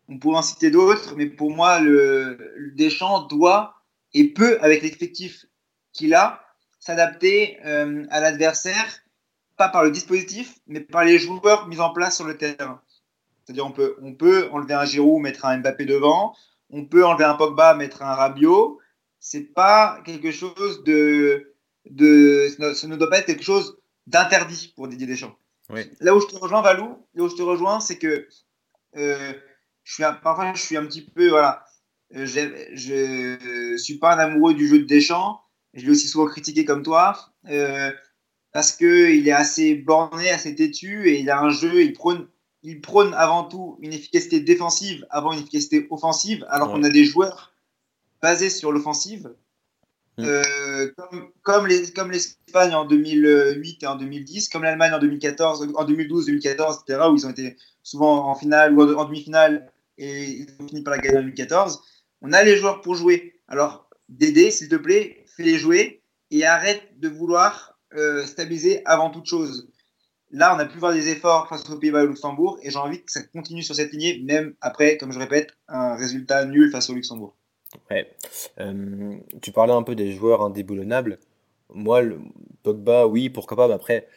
On 0.09 0.17
pourrait 0.17 0.39
en 0.39 0.41
citer 0.41 0.71
d'autres, 0.71 1.15
mais 1.15 1.27
pour 1.27 1.51
moi, 1.51 1.79
le, 1.79 2.53
le 2.55 2.71
Deschamps 2.71 3.27
doit 3.27 3.75
et 4.13 4.33
peut, 4.33 4.57
avec 4.61 4.81
l'effectif 4.81 5.45
qu'il 5.93 6.13
a, 6.15 6.41
s'adapter 6.79 7.59
euh, 7.65 8.05
à 8.09 8.19
l'adversaire, 8.19 9.01
pas 9.57 9.69
par 9.69 9.83
le 9.83 9.91
dispositif, 9.91 10.57
mais 10.67 10.79
par 10.79 11.03
les 11.03 11.19
joueurs 11.19 11.67
mis 11.67 11.79
en 11.79 11.91
place 11.91 12.15
sur 12.15 12.25
le 12.25 12.37
terrain. 12.37 12.81
C'est-à-dire 13.43 13.65
on 13.65 13.71
peut, 13.71 13.97
on 14.01 14.13
peut 14.13 14.49
enlever 14.51 14.73
un 14.73 14.85
Giroud, 14.85 15.21
mettre 15.21 15.45
un 15.45 15.57
Mbappé 15.57 15.85
devant, 15.85 16.35
on 16.69 16.85
peut 16.85 17.05
enlever 17.05 17.25
un 17.25 17.35
Pogba, 17.35 17.73
mettre 17.75 18.01
un 18.01 18.13
Rabiot. 18.13 18.79
C'est 19.19 19.53
pas 19.53 20.01
quelque 20.05 20.31
chose 20.31 20.83
de, 20.85 21.53
de, 21.89 22.47
ça 22.73 22.87
ne 22.87 22.95
doit 22.95 23.09
pas 23.09 23.19
être 23.19 23.25
quelque 23.25 23.43
chose 23.43 23.77
d'interdit 24.07 24.73
pour 24.75 24.87
Didier 24.87 25.07
Deschamps. 25.07 25.35
Oui. 25.69 25.81
Là 25.99 26.15
où 26.15 26.21
je 26.21 26.27
te 26.27 26.35
rejoins, 26.35 26.61
Valou, 26.61 26.97
là 27.13 27.23
où 27.23 27.29
je 27.29 27.35
te 27.35 27.41
rejoins, 27.41 27.79
c'est 27.79 27.97
que 27.97 28.27
euh, 28.95 29.33
je 29.89 29.95
suis 29.95 30.03
un, 30.03 30.13
parfois 30.13 30.53
je 30.53 30.61
suis 30.61 30.77
un 30.77 30.85
petit 30.85 31.01
peu 31.01 31.29
voilà, 31.29 31.65
euh, 32.15 32.27
je, 32.27 32.67
je 32.75 33.75
suis 33.77 33.97
pas 33.97 34.13
un 34.13 34.19
amoureux 34.19 34.53
du 34.53 34.67
jeu 34.67 34.77
de 34.77 34.85
Deschamps 34.85 35.41
je 35.73 35.85
l'ai 35.85 35.91
aussi 35.91 36.07
souvent 36.07 36.25
critiqué 36.25 36.65
comme 36.65 36.83
toi, 36.83 37.17
euh, 37.49 37.91
parce 38.51 38.71
qu'il 38.71 39.27
est 39.27 39.31
assez 39.31 39.75
borné, 39.75 40.29
assez 40.29 40.55
têtu, 40.55 41.07
et 41.09 41.19
il 41.19 41.29
a 41.29 41.39
un 41.39 41.49
jeu, 41.49 41.83
il 41.83 41.93
prône, 41.93 42.27
il 42.63 42.81
prône 42.81 43.13
avant 43.13 43.43
tout 43.43 43.77
une 43.79 43.93
efficacité 43.93 44.39
défensive 44.39 45.05
avant 45.09 45.31
une 45.31 45.39
efficacité 45.39 45.87
offensive, 45.89 46.45
alors 46.49 46.69
ouais. 46.69 46.79
qu'on 46.79 46.83
a 46.83 46.89
des 46.89 47.05
joueurs 47.05 47.53
basés 48.21 48.49
sur 48.49 48.71
l'offensive. 48.71 49.31
Mm. 50.17 50.25
euh, 50.25 50.91
comme, 50.97 51.31
comme 51.43 51.67
les- 51.67 51.93
comme 51.93 52.11
l'Espagne 52.11 52.73
en 52.73 52.83
2008 52.83 53.83
et 53.83 53.87
en 53.87 53.95
2010, 53.95 54.49
comme 54.49 54.63
l'Allemagne 54.63 54.93
en 54.93 54.99
2014, 54.99 55.71
en 55.75 55.85
2012, 55.85 56.25
2014, 56.25 56.83
etc., 56.83 57.07
où 57.09 57.15
ils 57.15 57.25
ont 57.25 57.29
été 57.29 57.55
souvent 57.83 58.27
en 58.27 58.35
finale 58.35 58.73
ou 58.73 58.81
en, 58.81 58.93
en 58.95 59.05
demi-finale 59.05 59.71
et 59.99 60.23
ils 60.29 60.47
ont 60.59 60.67
fini 60.67 60.81
par 60.81 60.95
la 60.95 61.01
gagner 61.01 61.17
en 61.17 61.21
2014. 61.21 61.81
On 62.21 62.33
a 62.33 62.43
les 62.43 62.57
joueurs 62.57 62.81
pour 62.81 62.95
jouer. 62.95 63.41
Alors, 63.47 63.89
Dédé, 64.07 64.49
s'il 64.49 64.69
te 64.69 64.75
plaît, 64.75 65.25
fais-les 65.35 65.57
jouer 65.57 66.01
et 66.31 66.45
arrête 66.45 66.99
de 66.99 67.09
vouloir 67.09 67.79
euh, 67.95 68.25
stabiliser 68.25 68.81
avant 68.85 69.09
toute 69.09 69.25
chose. 69.25 69.69
Là, 70.31 70.55
on 70.55 70.59
a 70.59 70.65
pu 70.65 70.77
voir 70.77 70.93
des 70.93 71.09
efforts 71.09 71.47
face 71.47 71.67
aux 71.69 71.77
Pays-Bas 71.77 72.01
et 72.01 72.03
au 72.03 72.07
Luxembourg 72.07 72.59
et 72.61 72.69
j'ai 72.69 72.77
envie 72.77 73.03
que 73.03 73.11
ça 73.11 73.21
continue 73.23 73.63
sur 73.63 73.75
cette 73.75 73.91
lignée, 73.91 74.21
même 74.23 74.53
après, 74.61 74.97
comme 74.97 75.11
je 75.11 75.19
répète, 75.19 75.51
un 75.67 75.95
résultat 75.95 76.45
nul 76.45 76.71
face 76.71 76.89
au 76.89 76.93
Luxembourg. 76.93 77.35
Ouais. 77.89 78.09
Euh, 78.59 79.17
tu 79.41 79.51
parlais 79.51 79.73
un 79.73 79.83
peu 79.83 79.95
des 79.95 80.13
joueurs 80.13 80.41
indéboulonnables. 80.41 81.19
Moi, 81.73 82.01
Pogba, 82.63 83.07
oui, 83.07 83.29
pourquoi 83.29 83.57
pas. 83.57 83.67
Mais 83.67 83.73
après, 83.73 84.07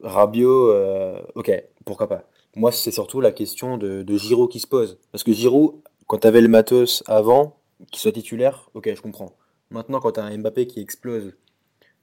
Rabiot, 0.00 0.70
euh, 0.70 1.22
ok, 1.34 1.50
pourquoi 1.84 2.08
pas. 2.08 2.28
Moi, 2.54 2.70
c'est 2.70 2.90
surtout 2.90 3.20
la 3.20 3.32
question 3.32 3.78
de, 3.78 4.04
Giroud 4.16 4.50
qui 4.50 4.60
se 4.60 4.66
pose. 4.66 4.98
Parce 5.10 5.24
que 5.24 5.32
Giroud, 5.32 5.76
quand 6.06 6.18
tu 6.18 6.26
avais 6.26 6.40
le 6.42 6.48
matos 6.48 7.02
avant, 7.06 7.56
qu'il 7.90 8.00
soit 8.00 8.12
titulaire, 8.12 8.68
ok, 8.74 8.94
je 8.94 9.00
comprends. 9.00 9.34
Maintenant, 9.70 10.00
quand 10.00 10.12
tu 10.12 10.20
un 10.20 10.36
Mbappé 10.36 10.66
qui 10.66 10.80
explose, 10.80 11.32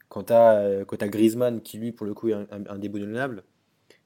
quand 0.10 0.24
tu 0.26 0.34
as, 0.34 0.84
Griezmann 1.08 1.62
qui, 1.62 1.78
lui, 1.78 1.92
pour 1.92 2.08
le 2.08 2.16
coup, 2.16 2.30
est 2.30 2.34
un- 2.34 2.48
un- 2.52 2.66
indéboulonnable. 2.68 3.44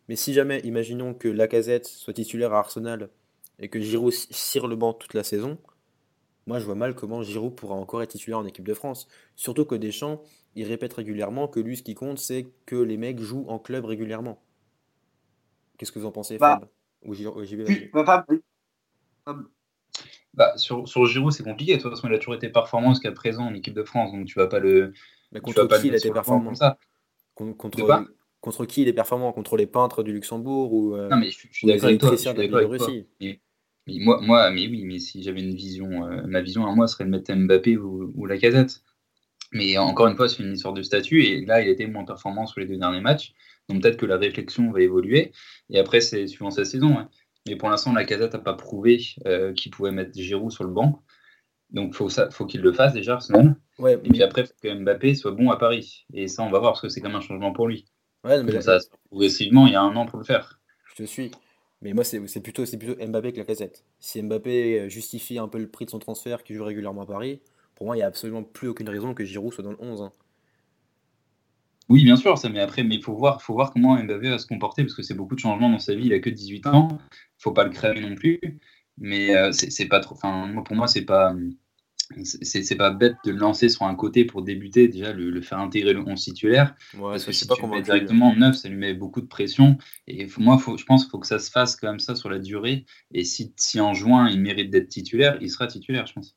Mais 0.10 0.18
si 0.18 0.34
jamais, 0.34 0.60
imaginons 0.66 1.14
que 1.14 1.30
Lacazette 1.30 1.88
soit 1.88 2.14
titulaire 2.14 2.54
à 2.54 2.60
Arsenal 2.60 3.10
et 3.60 3.70
que 3.70 3.80
Giroud 3.80 4.12
cire 4.12 4.68
le 4.68 4.76
banc 4.76 4.94
toute 4.94 5.14
la 5.14 5.24
saison. 5.24 5.58
Moi, 6.46 6.60
je 6.60 6.66
vois 6.66 6.76
mal 6.76 6.94
comment 6.94 7.24
Giroud 7.24 7.56
pourra 7.56 7.76
encore 7.76 8.04
être 8.04 8.10
titulaire 8.12 8.40
en 8.40 8.46
équipe 8.46 8.68
de 8.68 8.74
France. 8.74 9.08
Surtout 9.38 9.64
que 9.64 9.76
Deschamps, 9.76 10.22
il 10.56 10.66
répète 10.68 10.94
régulièrement 10.94 11.48
que 11.48 11.62
lui, 11.62 11.78
ce 11.78 11.84
qui 11.84 11.96
compte, 11.96 12.20
c'est 12.20 12.48
que 12.66 12.76
les 12.76 12.98
mecs 12.98 13.20
jouent 13.20 13.46
en 13.48 13.60
club 13.60 13.86
régulièrement. 13.86 14.42
Qu'est-ce 15.78 15.92
que 15.92 16.00
vous 16.00 16.06
en 16.06 16.12
pensez, 16.12 16.38
Bah, 16.38 16.60
Fab 16.60 16.70
Ou 17.04 17.14
J- 17.14 17.28
ou 17.28 17.44
JB, 17.44 17.64
Puis, 17.66 17.76
vas-y. 17.76 17.90
bah, 17.92 18.06
Fab, 18.06 18.26
Bah, 20.34 20.58
sur, 20.58 20.88
sur 20.88 21.06
Giroud, 21.06 21.32
c'est 21.32 21.44
compliqué. 21.44 21.78
De 21.78 21.82
toute 21.82 21.92
façon, 21.92 22.08
il 22.08 22.14
a 22.14 22.18
toujours 22.18 22.36
été 22.36 22.50
performant 22.50 22.90
jusqu'à 22.94 23.12
présent 23.12 23.46
en 23.46 23.54
équipe 23.54 23.74
de 23.76 23.84
France. 23.84 24.12
Donc, 24.12 24.26
tu 24.26 24.34
vas 24.40 24.48
pas 24.48 24.60
le, 24.60 24.94
Mais 25.32 25.40
tu 25.42 25.54
vas 25.54 25.64
contre 25.64 25.78
qui 25.80 25.88
il 25.88 25.94
a 25.94 25.98
été 25.98 26.12
performant 26.12 26.46
comme 26.46 26.56
ça? 26.56 26.78
Con- 27.36 27.54
contre, 27.54 28.06
contre 28.42 28.66
qui 28.66 28.82
il 28.82 28.88
est 28.88 28.94
performant? 28.94 29.32
Contre 29.32 29.58
les 29.58 29.68
peintres 29.68 30.02
du 30.04 30.12
Luxembourg 30.12 30.74
ou, 30.74 30.96
euh, 30.96 31.10
Non, 31.10 31.18
mais 31.18 31.30
je, 31.30 31.48
je 31.52 31.54
suis 31.54 31.68
d'accord 31.68 31.86
avec 31.86 32.00
toi. 32.00 32.12
Je 32.12 32.16
suis 32.18 32.26
la 32.26 32.34
d'accord 32.34 32.58
avec 32.58 32.78
toi. 32.78 32.90
Mais, 33.22 33.40
mais 33.86 33.96
moi, 34.00 34.20
moi, 34.22 34.50
mais 34.50 34.68
oui, 34.68 34.84
mais 34.86 35.00
si 35.00 35.22
j'avais 35.22 35.42
une 35.42 35.56
vision, 35.56 36.06
euh, 36.08 36.24
ma 36.26 36.42
vision 36.42 36.66
à 36.66 36.74
moi 36.74 36.88
serait 36.88 37.06
de 37.06 37.10
mettre 37.10 37.34
Mbappé 37.34 37.78
ou, 37.78 38.12
ou 38.16 38.26
Lacazette. 38.26 38.82
Mais 39.52 39.78
encore 39.78 40.08
une 40.08 40.16
fois, 40.16 40.30
c'est 40.30 40.42
une 40.42 40.54
histoire 40.54 40.74
de 40.74 40.82
statut. 40.82 41.22
Et 41.24 41.46
là, 41.46 41.62
il 41.62 41.68
était 41.70 41.86
moins 41.86 42.06
performant 42.06 42.48
sur 42.48 42.60
les 42.60 42.66
deux 42.66 42.78
derniers 42.78 43.02
matchs. 43.02 43.34
Donc 43.70 43.82
peut-être 43.82 43.98
que 43.98 44.06
la 44.06 44.18
réflexion 44.18 44.72
va 44.72 44.82
évoluer. 44.82 45.32
Et 45.70 45.80
après, 45.80 46.02
c'est 46.02 46.28
suivant 46.28 46.52
sa 46.52 46.66
saison. 46.66 46.98
hein. 46.98 47.10
Mais 47.48 47.56
pour 47.56 47.70
l'instant, 47.70 47.94
Lacazette 47.94 48.34
n'a 48.34 48.40
pas 48.40 48.54
prouvé 48.54 49.02
euh, 49.26 49.54
qu'il 49.54 49.72
pouvait 49.72 49.92
mettre 49.92 50.12
Giroud 50.14 50.52
sur 50.52 50.64
le 50.64 50.70
banc. 50.72 51.04
Donc 51.72 51.96
faut 51.96 52.10
ça, 52.10 52.30
faut 52.30 52.46
qu'il 52.46 52.62
le 52.62 52.72
fasse 52.72 52.94
déjà, 52.94 53.14
Arsenal. 53.16 53.56
Ouais, 53.80 53.94
Et 54.04 54.10
puis 54.10 54.22
après, 54.24 54.46
faut 54.46 54.54
que 54.62 54.74
Mbappé 54.74 55.16
soit 55.16 55.32
bon 55.32 55.50
à 55.50 55.58
Paris. 55.58 56.06
Et 56.14 56.28
ça, 56.28 56.44
on 56.44 56.50
va 56.52 56.60
voir 56.60 56.74
parce 56.74 56.82
que 56.82 56.90
c'est 56.90 57.02
quand 57.02 57.10
même 57.10 57.18
un 57.18 57.22
changement 57.22 57.52
pour 57.52 57.68
lui. 57.68 57.86
ouais, 58.24 58.42
mais 58.44 58.52
Donc 58.54 58.62
ça, 58.62 58.78
progressivement, 59.10 59.66
il 59.68 59.74
y 59.74 59.76
a 59.76 59.82
un 59.82 59.96
an 59.96 60.06
pour 60.06 60.20
le 60.20 60.26
faire. 60.26 60.60
Je 60.86 60.96
te 60.96 61.04
suis. 61.04 61.32
Mais 61.82 61.94
moi, 61.94 62.04
c'est 62.06 62.20
plutôt, 62.42 62.64
plutôt 62.64 62.96
Mbappé 63.06 63.34
que 63.34 63.38
Lacazette. 63.40 63.84
Si 64.00 64.22
Mbappé 64.22 64.82
euh, 64.82 64.90
justifie 64.90 65.38
un 65.40 65.48
peu 65.50 65.58
le 65.58 65.68
prix 65.68 65.86
de 65.86 65.90
son 65.90 66.00
transfert, 66.00 66.44
qui 66.44 66.54
joue 66.54 66.64
régulièrement 66.64 67.02
à 67.02 67.06
Paris, 67.06 67.42
pour 67.76 67.88
moi, 67.88 67.96
il 67.96 68.00
n'y 68.00 68.04
a 68.04 68.08
absolument 68.08 68.44
plus 68.44 68.68
aucune 68.70 68.88
raison 68.88 69.14
que 69.14 69.26
Giroud 69.26 69.52
soit 69.52 69.64
dans 69.64 69.72
le 69.72 69.78
11. 69.82 70.02
hein. 70.04 70.14
Oui, 71.90 72.04
bien 72.04 72.16
sûr, 72.16 72.38
ça, 72.38 72.50
mais 72.50 72.60
après, 72.60 72.84
mais 72.84 72.96
il 72.96 73.04
faut 73.04 73.14
voir, 73.16 73.42
faut 73.42 73.54
voir 73.54 73.72
comment 73.72 73.96
Mbappé 74.02 74.30
va 74.30 74.40
se 74.40 74.48
comporter 74.48 74.84
parce 74.84 74.96
que 74.96 75.04
c'est 75.04 75.14
beaucoup 75.14 75.36
de 75.36 75.40
changements 75.40 75.70
dans 75.70 75.80
sa 75.80 75.96
vie. 75.96 76.06
Il 76.08 76.14
a 76.14 76.20
que 76.20 76.30
18 76.30 76.66
ans, 76.68 76.88
faut 77.38 77.52
pas 77.52 77.64
le 77.66 77.70
cramer 77.72 78.02
non 78.02 78.16
plus. 78.16 78.40
Mais 78.98 79.36
euh, 79.36 79.52
c'est 79.52 79.88
pas 79.88 80.00
trop. 80.00 80.16
Enfin, 80.16 80.48
moi, 80.48 80.64
pour 80.64 80.76
moi, 80.76 80.88
c'est 80.88 81.04
pas, 81.06 81.34
c'est 82.24 82.76
pas 82.78 82.92
bête 82.92 83.16
de 83.26 83.32
le 83.32 83.38
lancer 83.38 83.70
sur 83.70 83.84
un 83.84 83.96
côté 83.96 84.26
pour 84.26 84.44
débuter. 84.44 84.88
Déjà, 84.88 85.14
le, 85.14 85.30
le 85.30 85.42
faire 85.42 85.60
intégrer 85.60 85.94
le 85.94 86.02
11 86.08 86.24
titulaire. 86.24 86.76
Ouais, 86.94 87.02
Parce 87.12 87.26
que 87.26 87.32
si 87.32 87.48
pas 87.48 87.56
tu 87.56 87.62
le 87.62 87.68
mets 87.68 87.82
convaincu. 87.82 87.84
directement 87.86 88.28
en 88.30 88.36
neuf, 88.36 88.56
ça 88.56 88.70
lui 88.70 88.78
met 88.78 88.94
beaucoup 88.94 89.22
de 89.22 89.28
pression. 89.28 89.78
Et 90.08 90.28
faut- 90.28 90.42
moi, 90.42 90.58
faut, 90.58 90.78
je 90.78 90.86
pense 90.86 91.04
qu'il 91.04 91.12
faut 91.12 91.20
que 91.20 91.28
ça 91.28 91.40
se 91.40 91.50
fasse 91.52 91.76
comme 91.76 92.00
ça 92.00 92.16
sur 92.16 92.30
la 92.30 92.40
durée. 92.40 92.86
Et 93.14 93.24
si, 93.24 93.54
si 93.58 93.80
en 93.82 93.94
juin, 93.94 94.30
il 94.30 94.40
mérite 94.42 94.70
d'être 94.70 94.90
titulaire, 94.90 95.38
il 95.42 95.50
sera 95.50 95.68
titulaire, 95.68 96.06
je 96.08 96.14
pense. 96.14 96.36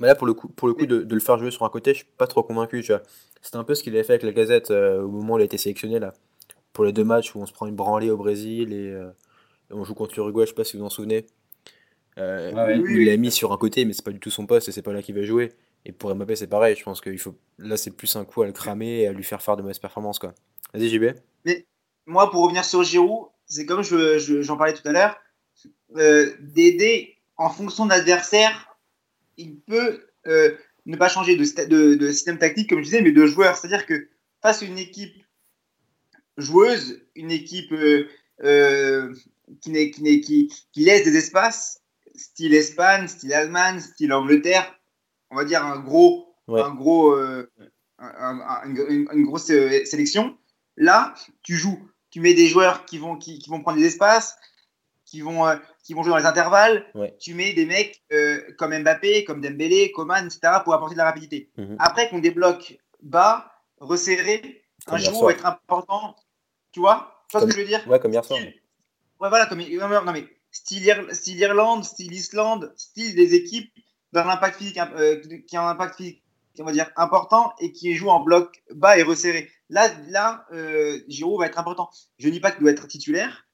Mais 0.00 0.08
là, 0.08 0.14
pour 0.14 0.26
le 0.26 0.34
coup, 0.34 0.48
pour 0.48 0.68
le 0.68 0.74
coup 0.74 0.86
de, 0.86 1.02
de 1.02 1.14
le 1.14 1.20
faire 1.20 1.38
jouer 1.38 1.50
sur 1.50 1.64
un 1.64 1.70
côté, 1.70 1.92
je 1.94 1.98
suis 2.00 2.06
pas 2.18 2.26
trop 2.26 2.42
convaincu. 2.42 2.82
tu 2.82 2.92
vois. 2.92 3.02
C'était 3.46 3.58
un 3.58 3.64
peu 3.64 3.76
ce 3.76 3.84
qu'il 3.84 3.94
avait 3.94 4.02
fait 4.02 4.14
avec 4.14 4.24
la 4.24 4.32
Gazette 4.32 4.72
euh, 4.72 5.02
au 5.02 5.08
moment 5.08 5.34
où 5.34 5.38
il 5.38 5.42
a 5.42 5.44
été 5.44 5.56
sélectionné 5.56 6.00
là. 6.00 6.12
Pour 6.72 6.84
les 6.84 6.92
deux 6.92 7.04
matchs 7.04 7.32
où 7.36 7.38
on 7.38 7.46
se 7.46 7.52
prend 7.52 7.68
une 7.68 7.76
branlée 7.76 8.10
au 8.10 8.16
Brésil 8.16 8.72
et, 8.72 8.90
euh, 8.90 9.08
et 9.70 9.74
on 9.74 9.84
joue 9.84 9.94
contre 9.94 10.16
l'Uruguay, 10.16 10.42
je 10.46 10.48
sais 10.48 10.54
pas 10.56 10.64
si 10.64 10.72
vous 10.76 10.80
vous 10.80 10.86
en 10.86 10.90
souvenez. 10.90 11.28
Euh, 12.18 12.50
Ouais, 12.50 12.56
ouais. 12.64 12.78
où 12.78 12.82
Oui, 12.82 12.90
il 12.90 12.96
oui. 12.98 13.04
l'a 13.04 13.16
mis 13.16 13.30
sur 13.30 13.52
un 13.52 13.56
côté, 13.56 13.84
mais 13.84 13.92
c'est 13.92 14.04
pas 14.04 14.10
du 14.10 14.18
tout 14.18 14.30
son 14.30 14.46
poste 14.46 14.68
et 14.68 14.72
c'est 14.72 14.82
pas 14.82 14.92
là 14.92 15.00
qu'il 15.00 15.14
va 15.14 15.22
jouer. 15.22 15.52
Et 15.84 15.92
pour 15.92 16.12
Mbappé, 16.12 16.34
c'est 16.34 16.48
pareil. 16.48 16.74
Je 16.74 16.82
pense 16.82 17.00
qu'il 17.00 17.18
faut. 17.20 17.36
Là, 17.60 17.76
c'est 17.76 17.92
plus 17.92 18.16
un 18.16 18.24
coup 18.24 18.42
à 18.42 18.46
le 18.46 18.52
cramer 18.52 19.02
et 19.02 19.06
à 19.06 19.12
lui 19.12 19.22
faire 19.22 19.40
faire 19.40 19.56
de 19.56 19.62
mauvaises 19.62 19.78
performances. 19.78 20.18
quoi. 20.18 20.34
Vas-y, 20.74 20.88
JB. 20.88 21.04
moi, 22.06 22.28
pour 22.32 22.42
revenir 22.42 22.64
sur 22.64 22.82
Giroud, 22.82 23.28
c'est 23.46 23.64
comme 23.64 23.82
je- 23.82 24.18
je- 24.18 24.42
j'en 24.42 24.56
parlais 24.56 24.74
tout 24.74 24.86
à 24.88 24.92
l'heure, 24.92 25.16
euh, 25.96 26.32
Dédé, 26.40 27.16
en 27.36 27.48
fonction 27.48 27.84
de 27.84 27.90
l'adversaire, 27.90 28.76
il 29.36 29.56
peut 29.60 30.02
euh, 30.26 30.56
ne 30.86 30.96
pas 30.96 31.08
changer 31.08 31.36
de, 31.36 31.44
sta- 31.44 31.66
de- 31.66 31.94
de 31.94 32.12
système 32.12 32.38
tactique, 32.38 32.70
comme 32.70 32.78
je 32.80 32.84
disais, 32.84 33.02
mais 33.02 33.12
de 33.12 33.26
joueur. 33.26 33.56
C'est-à-dire 33.56 33.86
que 33.86 34.08
face 34.40 34.62
à 34.62 34.66
une 34.66 34.78
équipe 34.78 35.14
joueuse, 36.36 37.00
une 37.14 37.30
équipe 37.30 37.72
euh, 37.72 38.08
euh, 38.44 39.14
qui, 39.60 39.70
n'est- 39.70 39.90
qui, 39.90 40.02
n'est- 40.02 40.20
qui, 40.20 40.52
qui 40.72 40.80
laisse 40.84 41.04
des 41.04 41.16
espaces, 41.16 41.82
style 42.14 42.54
Espagne, 42.54 43.08
style 43.08 43.32
Allemagne, 43.32 43.80
style 43.80 44.12
Angleterre, 44.12 44.78
on 45.30 45.36
va 45.36 45.44
dire 45.44 45.64
un 45.64 45.78
gros, 45.80 46.34
Ouais. 46.48 46.60
un 46.62 46.72
gros, 46.74 47.12
euh, 47.12 47.50
un- 47.98 48.40
un- 48.40 48.72
une, 48.72 49.24
grosse 49.24 49.46
sélection. 49.46 50.38
Là, 50.76 51.14
tu 51.42 51.56
joues, 51.56 51.80
tu 52.10 52.20
mets 52.20 52.34
des 52.34 52.46
joueurs 52.48 52.84
qui 52.84 52.98
vont, 52.98 53.16
qui, 53.16 53.38
qui 53.40 53.50
vont 53.50 53.60
prendre 53.60 53.78
des 53.78 53.86
espaces, 53.86 54.36
qui 55.04 55.22
vont, 55.22 55.44
qui 55.86 55.94
vont 55.94 56.02
jouer 56.02 56.10
dans 56.10 56.18
les 56.18 56.26
intervalles. 56.26 56.84
Ouais. 56.94 57.14
Tu 57.20 57.32
mets 57.34 57.52
des 57.52 57.64
mecs 57.64 58.02
euh, 58.12 58.40
comme 58.58 58.76
Mbappé, 58.76 59.24
comme 59.24 59.40
Dembélé, 59.40 59.92
Coman, 59.92 60.26
etc. 60.26 60.40
pour 60.64 60.74
apporter 60.74 60.94
de 60.94 60.98
la 60.98 61.04
rapidité. 61.04 61.48
Mhm. 61.56 61.76
Après 61.78 62.08
qu'on 62.08 62.18
débloque 62.18 62.78
bas, 63.02 63.52
resserré, 63.78 64.64
un 64.88 64.96
jour 64.98 65.24
va 65.26 65.32
être 65.32 65.46
important. 65.46 66.16
Tu 66.72 66.80
vois? 66.80 67.24
Tu 67.28 67.32
vois 67.32 67.40
Comme- 67.40 67.50
ce 67.50 67.54
que 67.54 67.60
je 67.60 67.64
veux 67.64 67.68
dire? 67.68 67.86
Ouais, 67.88 68.00
comme 68.00 68.12
hier 68.12 68.24
soir. 68.24 68.38
Style- 68.40 68.54
Ouais, 69.20 69.28
voilà, 69.30 69.46
comme, 69.46 69.60
non, 69.60 69.88
mais- 69.88 70.04
non, 70.04 70.12
mais 70.12 70.26
style, 70.50 70.84
Ir- 70.84 71.14
style 71.14 71.38
Irlande, 71.38 71.84
style 71.84 72.12
Islande, 72.12 72.72
style 72.76 73.14
des 73.14 73.34
équipes 73.34 73.72
d'un 74.12 74.28
impact 74.28 74.58
physique, 74.58 74.78
euh, 74.78 75.20
qui 75.46 75.56
a 75.56 75.62
un 75.62 75.68
impact 75.70 75.96
physique, 75.96 76.22
on 76.58 76.64
va 76.64 76.72
dire, 76.72 76.90
important 76.96 77.52
et 77.60 77.70
qui 77.72 77.94
joue 77.94 78.08
en 78.10 78.20
bloc 78.20 78.62
bas 78.74 78.98
et 78.98 79.02
resserré. 79.02 79.50
Là, 79.70 79.88
là 80.08 80.46
euh, 80.52 80.98
Giroud 81.08 81.38
va 81.40 81.46
être 81.46 81.58
important. 81.58 81.88
Je 82.18 82.26
ne 82.28 82.32
dis 82.32 82.40
pas 82.40 82.50
qu'il 82.50 82.60
doit 82.60 82.70
être 82.72 82.86
titulaire, 82.88 83.45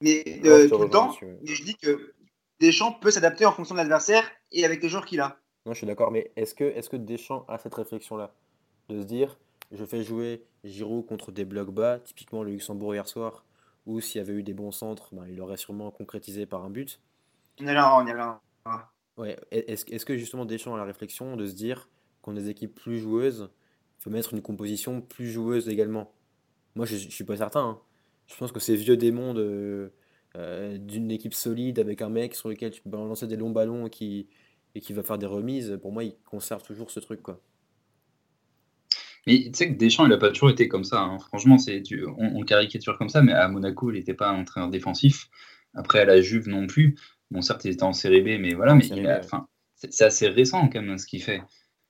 mais 0.00 0.24
euh, 0.44 0.68
tout 0.68 0.78
le 0.78 0.90
temps, 0.90 1.16
mais 1.22 1.54
je 1.54 1.62
dis 1.64 1.76
que 1.76 2.14
Deschamps 2.60 2.92
peut 2.92 3.10
s'adapter 3.10 3.46
en 3.46 3.52
fonction 3.52 3.74
de 3.74 3.80
l'adversaire 3.80 4.30
et 4.52 4.64
avec 4.64 4.82
les 4.82 4.88
joueurs 4.88 5.04
qu'il 5.04 5.20
a. 5.20 5.38
Non, 5.66 5.72
je 5.72 5.78
suis 5.78 5.86
d'accord, 5.86 6.10
mais 6.10 6.30
est-ce 6.36 6.54
que, 6.54 6.64
est-ce 6.64 6.90
que 6.90 6.96
Deschamps 6.96 7.44
a 7.48 7.58
cette 7.58 7.74
réflexion-là? 7.74 8.34
De 8.90 9.00
se 9.00 9.06
dire, 9.06 9.38
je 9.72 9.84
fais 9.84 10.02
jouer 10.02 10.44
Giroud 10.62 11.06
contre 11.06 11.32
des 11.32 11.44
blocs 11.44 11.70
bas, 11.70 11.98
typiquement 11.98 12.42
le 12.42 12.50
Luxembourg 12.50 12.94
hier 12.94 13.08
soir, 13.08 13.44
ou 13.86 14.00
s'il 14.00 14.18
y 14.18 14.20
avait 14.20 14.34
eu 14.34 14.42
des 14.42 14.52
bons 14.52 14.72
centres, 14.72 15.14
ben, 15.14 15.26
il 15.26 15.40
aurait 15.40 15.56
sûrement 15.56 15.90
concrétisé 15.90 16.46
par 16.46 16.64
un 16.64 16.70
but. 16.70 17.00
On 17.60 17.66
est 17.66 17.74
là, 17.74 17.96
on 17.96 18.06
est 18.06 18.14
là. 18.14 18.40
Ouais, 19.16 19.38
est- 19.50 19.70
est-ce, 19.70 20.04
que 20.04 20.16
justement 20.16 20.44
Deschamps 20.44 20.74
a 20.74 20.78
la 20.78 20.84
réflexion 20.84 21.36
de 21.36 21.46
se 21.46 21.54
dire 21.54 21.88
qu'on 22.20 22.32
a 22.36 22.40
des 22.40 22.50
équipes 22.50 22.74
plus 22.74 22.98
joueuses, 22.98 23.50
il 23.98 24.02
faut 24.02 24.10
mettre 24.10 24.34
une 24.34 24.42
composition 24.42 25.00
plus 25.00 25.30
joueuse 25.30 25.68
également? 25.68 26.12
Moi, 26.74 26.84
je, 26.84 26.96
je 26.96 27.08
suis 27.08 27.24
pas 27.24 27.36
certain. 27.36 27.60
hein. 27.60 27.80
Je 28.26 28.36
pense 28.36 28.52
que 28.52 28.60
ces 28.60 28.76
vieux 28.76 28.96
démons 28.96 29.34
de, 29.34 29.92
euh, 30.36 30.78
d'une 30.78 31.10
équipe 31.10 31.34
solide 31.34 31.78
avec 31.78 32.02
un 32.02 32.08
mec 32.08 32.34
sur 32.34 32.48
lequel 32.48 32.70
tu 32.72 32.82
peux 32.82 32.90
balancer 32.90 33.26
des 33.26 33.36
longs 33.36 33.50
ballons 33.50 33.88
qui, 33.88 34.28
et 34.74 34.80
qui 34.80 34.92
va 34.92 35.02
faire 35.02 35.18
des 35.18 35.26
remises, 35.26 35.78
pour 35.82 35.92
moi, 35.92 36.04
il 36.04 36.14
conserve 36.24 36.62
toujours 36.62 36.90
ce 36.90 37.00
truc, 37.00 37.22
quoi. 37.22 37.40
Mais 39.26 39.44
tu 39.44 39.50
sais 39.54 39.68
que 39.72 39.78
Deschamps, 39.78 40.04
il 40.06 40.10
n'a 40.10 40.18
pas 40.18 40.30
toujours 40.30 40.50
été 40.50 40.68
comme 40.68 40.84
ça. 40.84 41.00
hein. 41.00 41.18
Franchement, 41.18 41.58
c'est, 41.58 41.82
tu- 41.82 42.04
on, 42.06 42.36
on 42.36 42.42
caricature 42.42 42.98
comme 42.98 43.08
ça, 43.08 43.22
mais 43.22 43.32
à 43.32 43.48
Monaco, 43.48 43.90
il 43.90 43.94
n'était 43.94 44.14
pas 44.14 44.28
un 44.30 44.40
entraîneur 44.40 44.70
défensif. 44.70 45.28
Après, 45.74 46.00
à 46.00 46.04
la 46.04 46.20
Juve 46.20 46.48
non 46.48 46.66
plus. 46.66 46.96
Bon, 47.30 47.40
certes, 47.42 47.64
il 47.64 47.72
était 47.72 47.82
en 47.82 47.92
série 47.92 48.20
B, 48.22 48.40
mais 48.40 48.54
voilà, 48.54 48.74
mais 48.74 48.86
il 48.86 48.98
a- 49.06 49.20
enfin, 49.20 49.46
c'est 49.76 49.92
c'est 49.92 50.04
assez 50.04 50.28
récent 50.28 50.68
quand 50.68 50.82
même 50.82 50.98
ce 50.98 51.06
qu'il 51.06 51.22
fait. 51.22 51.42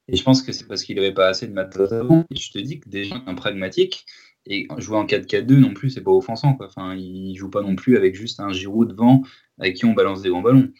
Et 0.09 0.17
je 0.17 0.23
pense 0.23 0.43
que 0.43 0.53
c'est 0.53 0.67
parce 0.67 0.85
qu'il 0.85 0.97
n'avait 0.97 1.15
pas 1.15 1.29
assez 1.29 1.47
de 1.49 1.53
matos 1.53 1.93
avant. 1.93 2.25
Et 2.31 2.37
je 2.37 2.51
te 2.53 2.59
dis 2.59 2.81
que 2.81 2.89
Deschamps 2.89 3.25
est 3.27 3.31
un 3.31 3.35
pragmatique. 3.35 4.07
Et 4.47 4.67
jouer 4.79 4.97
en 4.99 5.07
4-4-2 5.07 5.57
non 5.59 5.73
plus, 5.73 5.91
c'est 5.91 6.03
pas 6.03 6.11
offensant. 6.11 6.55
Quoi. 6.55 6.67
Enfin, 6.67 6.95
il 6.95 7.35
joue 7.37 7.49
pas 7.51 7.63
non 7.63 7.77
plus 7.77 7.97
avec 7.97 8.15
juste 8.15 8.41
un 8.41 8.53
Giroud 8.53 8.91
devant 8.91 9.23
avec 9.59 9.75
qui 9.77 9.87
on 9.87 9.95
balance 9.95 10.21
des 10.23 10.29
grands 10.29 10.43
ballons. 10.43 10.71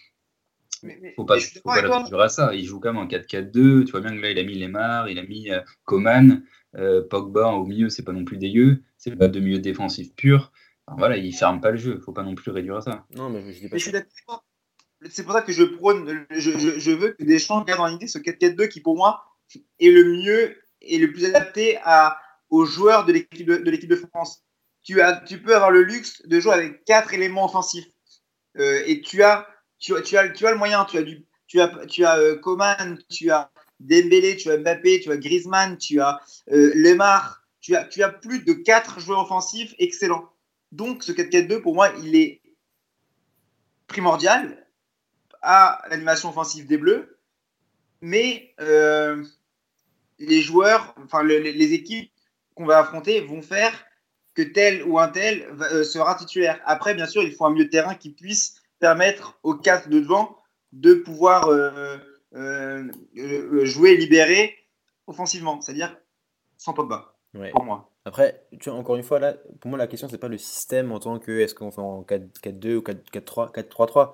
Mais- 0.83 0.99
mais- 1.01 1.15
faut 1.15 1.25
pas, 1.25 1.39
faut 1.41 1.61
pas 1.65 1.73
avec 1.73 1.85
la 1.85 1.89
toi. 1.89 1.99
réduire 2.03 2.21
à 2.21 2.29
ça. 2.29 2.55
Il 2.55 2.65
joue 2.67 2.79
quand 2.79 2.93
même 2.93 3.03
en 3.03 3.07
4-4-2. 3.07 3.85
Tu 3.85 3.91
vois 3.93 4.01
bien 4.03 4.11
que 4.15 4.21
là, 4.21 4.31
il 4.31 4.39
a 4.39 4.43
mis 4.43 4.59
Lemar, 4.59 5.09
il 5.09 5.19
a 5.19 5.23
mis 5.23 5.51
euh, 5.51 5.61
Coman, 5.85 6.43
euh, 6.77 7.03
Pogba 7.09 7.53
au 7.53 7.65
milieu, 7.65 7.89
c'est 7.89 8.03
pas 8.03 8.13
non 8.13 8.25
plus 8.25 8.37
dégueu. 8.37 8.83
C'est 8.99 9.17
pas 9.17 9.29
de 9.29 9.41
milieu 9.41 9.59
défensif 9.61 10.15
pur. 10.15 10.53
Enfin, 10.87 10.99
voilà, 10.99 11.17
il 11.17 11.33
ferme 11.33 11.63
pas 11.63 11.71
le 11.71 11.79
jeu. 11.79 11.99
Faut 12.01 12.13
pas 12.13 12.23
non 12.23 12.35
plus 12.35 12.51
réduire 12.51 12.77
à 12.77 12.81
ça. 12.83 13.07
Non, 13.17 13.31
mais 13.31 13.41
je, 13.47 13.53
je 13.53 13.61
dis 13.61 13.69
pas 13.69 13.77
Mais 13.77 13.79
je 13.79 13.85
ça. 13.85 13.91
suis 13.91 13.93
d'accord. 13.93 14.45
C'est 15.11 15.23
pour 15.23 15.33
ça 15.33 15.43
que 15.43 15.53
je 15.53 15.63
prône, 15.65 16.27
je, 16.31 16.51
je, 16.59 16.79
je 16.79 16.91
veux 16.91 17.11
que 17.13 17.25
Deschamps 17.25 17.63
garde 17.65 17.81
en 17.81 17.89
idée 17.95 18.07
ce 18.07 18.19
4-4-2 18.19 18.69
qui, 18.69 18.81
pour 18.81 18.97
moi, 18.97 19.23
est 19.79 19.91
le 19.91 20.05
mieux 20.05 20.57
et 20.83 20.99
le 20.99 21.13
plus 21.13 21.25
adapté 21.27 21.79
à, 21.85 22.19
aux 22.55 22.65
joueurs 22.67 23.05
de 23.05 23.13
l'équipe 23.13 23.47
de, 23.47 23.97
France. 23.97 24.45
Tu, 24.83 25.01
as, 25.01 25.17
tu 25.23 25.43
peux 25.43 25.57
avoir 25.57 25.71
le 25.73 25.83
luxe 25.83 26.23
de 26.27 26.39
jouer 26.39 26.53
avec 26.55 26.85
quatre 26.85 27.13
éléments 27.13 27.47
offensifs. 27.47 27.87
Euh, 28.59 28.83
et 28.87 29.01
tu 29.01 29.23
as, 29.25 29.49
tu, 29.79 29.93
tu, 30.05 30.17
as, 30.17 30.29
tu 30.29 30.47
as 30.47 30.53
le 30.53 30.59
moyen. 30.59 30.85
Tu 30.85 30.99
as, 30.99 31.03
du, 31.03 31.25
tu 31.49 31.61
as, 31.61 31.87
tu 31.87 32.05
as 32.05 32.19
euh, 32.19 32.37
Coman, 32.37 32.99
tu 33.11 33.31
as 33.31 33.51
Dembélé, 33.81 34.37
tu 34.37 34.51
as 34.51 34.59
Mbappé, 34.59 35.01
tu 35.01 35.11
as 35.11 35.17
Griezmann, 35.17 35.77
tu 35.79 36.01
as 36.01 36.21
euh, 36.53 36.71
Lemar. 36.75 37.43
Tu 37.61 37.75
as, 37.75 37.85
tu 37.85 38.03
as 38.03 38.11
plus 38.11 38.45
de 38.45 38.53
quatre 38.53 39.01
joueurs 39.01 39.21
offensifs 39.23 39.75
excellents. 39.79 40.29
Donc, 40.71 41.03
ce 41.03 41.13
4-4-2, 41.13 41.61
pour 41.61 41.75
moi, 41.75 41.91
il 42.03 42.15
est 42.15 42.41
primordial 43.89 44.67
à 45.43 45.83
l'animation 45.91 46.29
offensive 46.29 46.67
des 46.67 46.79
Bleus, 46.79 47.19
mais 48.01 48.55
euh, 48.61 49.25
les 50.19 50.41
joueurs, 50.41 50.95
enfin 51.03 51.23
le- 51.23 51.39
les, 51.39 51.53
les 51.53 51.73
équipes 51.73 52.11
qu'on 52.55 52.67
va 52.67 52.79
affronter 52.79 53.21
vont 53.21 53.43
faire 53.43 53.85
que 54.35 54.43
tel 54.43 54.83
ou 54.85 54.99
un 54.99 55.09
tel 55.09 55.47
euh, 55.73 55.85
sera 55.85 56.15
titulaire. 56.17 56.61
Après, 56.65 56.95
bien 56.95 57.07
sûr, 57.07 57.23
il 57.23 57.33
faut 57.33 57.45
un 57.47 57.51
milieu 57.51 57.67
de 57.67 57.71
terrain 57.71 57.95
qui 57.95 58.11
puisse 58.11 58.57
permettre 58.81 59.39
aux 59.43 59.55
quatre 59.55 59.89
de 59.89 60.01
devant 60.01 60.39
de 60.73 60.95
pouvoir 60.95 61.47
euh, 61.49 61.97
euh, 62.35 62.91
jouer 63.65 63.97
libéré 63.97 64.57
offensivement, 65.07 65.61
c'est-à-dire 65.61 65.97
sans 66.59 66.73
Pogba, 66.73 67.15
Ouais. 67.35 67.51
pour 67.51 67.65
moi. 67.65 67.91
Après, 68.05 68.45
tu 68.61 68.69
vois, 68.71 68.79
encore 68.79 68.97
une 68.97 69.03
fois, 69.03 69.19
là, 69.19 69.35
pour 69.61 69.71
moi, 69.71 69.79
la 69.79 69.87
question, 69.87 70.09
c'est 70.09 70.19
pas 70.19 70.29
le 70.29 70.37
système 70.39 70.93
en 70.93 70.99
tant 70.99 71.19
que 71.19 71.33
est-ce 71.41 71.55
qu'on 71.55 71.71
fait 71.71 71.81
en 71.81 72.03
4-4-2 72.03 72.77
ou 72.77 72.81
4-4-3, 72.81 73.53
4-3-3. 73.53 74.13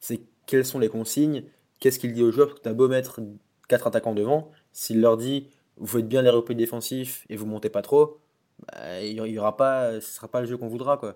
C'est 0.00 0.20
quelles 0.46 0.64
sont 0.64 0.78
les 0.78 0.88
consignes, 0.88 1.44
qu'est-ce 1.80 1.98
qu'il 1.98 2.12
dit 2.12 2.22
aux 2.22 2.30
joueurs, 2.30 2.48
parce 2.48 2.58
que 2.60 2.64
tu 2.64 2.68
as 2.68 2.74
beau 2.74 2.88
mettre 2.88 3.20
quatre 3.68 3.86
attaquants 3.86 4.14
devant, 4.14 4.50
s'il 4.72 5.00
leur 5.00 5.16
dit 5.16 5.48
vous 5.76 5.86
faites 5.86 6.08
bien 6.08 6.22
les 6.22 6.30
replis 6.30 6.54
défensifs 6.56 7.26
et 7.28 7.36
vous 7.36 7.46
montez 7.46 7.70
pas 7.70 7.82
trop, 7.82 8.20
bah, 8.72 9.02
il 9.02 9.14
y 9.14 9.38
aura 9.38 9.56
pas, 9.56 10.00
ce 10.00 10.12
sera 10.12 10.28
pas 10.28 10.40
le 10.40 10.46
jeu 10.46 10.56
qu'on 10.56 10.68
voudra, 10.68 10.96
quoi. 10.98 11.10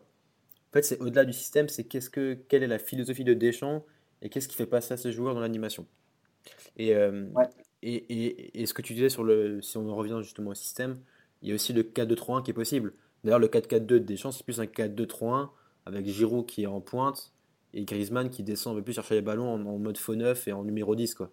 En 0.71 0.73
fait, 0.75 0.83
c'est 0.83 1.01
au-delà 1.01 1.25
du 1.25 1.33
système, 1.33 1.69
c'est 1.69 1.85
qu'est-ce 1.85 2.11
que, 2.11 2.35
quelle 2.35 2.63
est 2.63 2.67
la 2.69 2.79
philosophie 2.79 3.25
de 3.25 3.35
Deschamps 3.35 3.85
et 4.23 4.29
qu'est-ce 4.31 4.49
qui 4.49 4.57
fait 4.57 4.67
passer 4.67 4.95
à 4.95 4.97
ce 4.99 5.11
joueur 5.13 5.35
dans 5.35 5.41
l'animation. 5.41 5.87
Et, 6.77 6.95
euh, 6.95 7.29
Ouais. 7.35 7.47
et, 7.83 7.95
et, 7.95 8.63
et 8.63 8.67
ce 8.67 8.75
que 8.75 8.83
tu 8.83 8.95
disais 8.95 9.09
sur 9.09 9.25
le, 9.25 9.61
si 9.63 9.77
on 9.79 9.89
en 9.91 9.95
revient 9.97 10.19
justement 10.23 10.51
au 10.51 10.55
système, 10.55 11.03
il 11.43 11.49
y 11.49 11.53
a 11.53 11.55
aussi 11.55 11.73
le 11.73 11.83
4-2-3-1 11.85 12.43
qui 12.43 12.51
est 12.51 12.55
possible. 12.55 12.95
D'ailleurs, 13.25 13.39
le 13.39 13.49
4-4-2 13.49 14.01
de 14.01 14.05
Deschamps, 14.07 14.33
c'est 14.33 14.45
plus 14.45 14.61
un 14.61 14.67
4-2-3-1 14.67 15.51
avec 15.87 16.07
Giroud 16.07 16.47
qui 16.47 16.65
est 16.65 16.67
en 16.67 16.81
pointe 16.81 17.33
et 17.75 17.85
Griezmann 17.85 18.31
qui 18.31 18.43
descend 18.43 18.75
un 18.75 18.79
peu 18.79 18.85
plus 18.85 18.95
chercher 18.95 19.15
les 19.17 19.23
ballons 19.23 19.49
en, 19.53 19.65
en 19.67 19.79
mode 19.79 19.99
faux 19.99 20.15
neuf 20.17 20.49
et 20.49 20.53
en 20.53 20.65
numéro 20.65 20.95
10. 20.97 21.15
Quoi. 21.15 21.31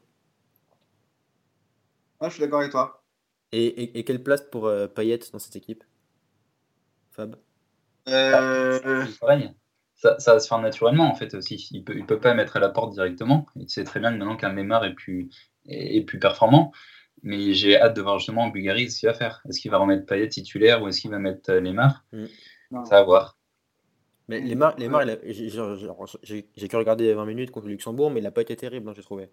Ouais, 2.19 2.29
je 2.29 2.35
suis 2.35 2.41
d'accord 2.41 2.61
avec 2.61 2.71
toi. 2.71 3.02
Et, 3.53 3.65
et, 3.83 3.99
et 3.99 4.03
quelle 4.03 4.21
place 4.23 4.41
pour 4.41 4.65
euh, 4.67 4.87
Payet 4.87 5.19
dans 5.31 5.39
cette 5.39 5.55
équipe? 5.55 5.83
Fab? 7.11 7.35
Euh. 8.09 9.05
Ça, 9.95 10.19
ça 10.19 10.33
va 10.33 10.39
se 10.39 10.47
faire 10.47 10.59
naturellement 10.59 11.09
en 11.09 11.15
fait 11.15 11.33
aussi. 11.35 11.69
Il 11.71 11.83
peut, 11.85 11.95
il 11.95 12.05
peut 12.05 12.19
pas 12.19 12.33
mettre 12.33 12.57
à 12.57 12.59
la 12.59 12.69
porte 12.69 12.93
directement. 12.93 13.45
Il 13.55 13.69
sait 13.69 13.83
très 13.85 13.99
bien 13.99 14.11
que 14.11 14.17
maintenant 14.17 14.35
qu'un 14.35 14.53
Neymar 14.53 14.83
est 14.83 14.93
plus, 14.93 15.29
est, 15.67 15.97
est 15.97 16.01
plus 16.01 16.19
performant. 16.19 16.73
Mais 17.21 17.53
j'ai 17.53 17.79
hâte 17.79 17.95
de 17.95 18.01
voir 18.01 18.17
justement 18.17 18.47
Bulgarie 18.49 18.91
ce 18.91 18.99
qu'il 18.99 19.07
va 19.07 19.13
faire. 19.13 19.41
Est-ce 19.47 19.61
qu'il 19.61 19.71
va 19.71 19.77
remettre 19.77 20.05
Payet 20.05 20.27
titulaire 20.27 20.81
ou 20.81 20.89
est-ce 20.89 20.99
qu'il 20.99 21.11
va 21.11 21.19
mettre 21.19 21.51
euh, 21.51 21.61
Neymar? 21.61 22.03
Non. 22.71 22.83
Ça 22.85 22.95
va 22.95 23.03
voir. 23.03 23.37
Mais 24.27 24.41
Lemar, 24.41 24.77
Lemar, 24.79 25.03
il 25.03 25.09
a- 25.11 25.17
j'ai- 26.23 26.67
que 26.67 26.75
regardé 26.77 27.13
20 27.13 27.25
minutes 27.25 27.51
contre 27.51 27.67
le 27.67 27.73
Luxembourg, 27.73 28.09
mais 28.09 28.19
il 28.19 28.23
n'a 28.23 28.31
pas 28.31 28.41
été 28.41 28.55
terrible, 28.55 28.89
hein, 28.89 28.93
j'ai 28.95 29.03
trouvé. 29.03 29.29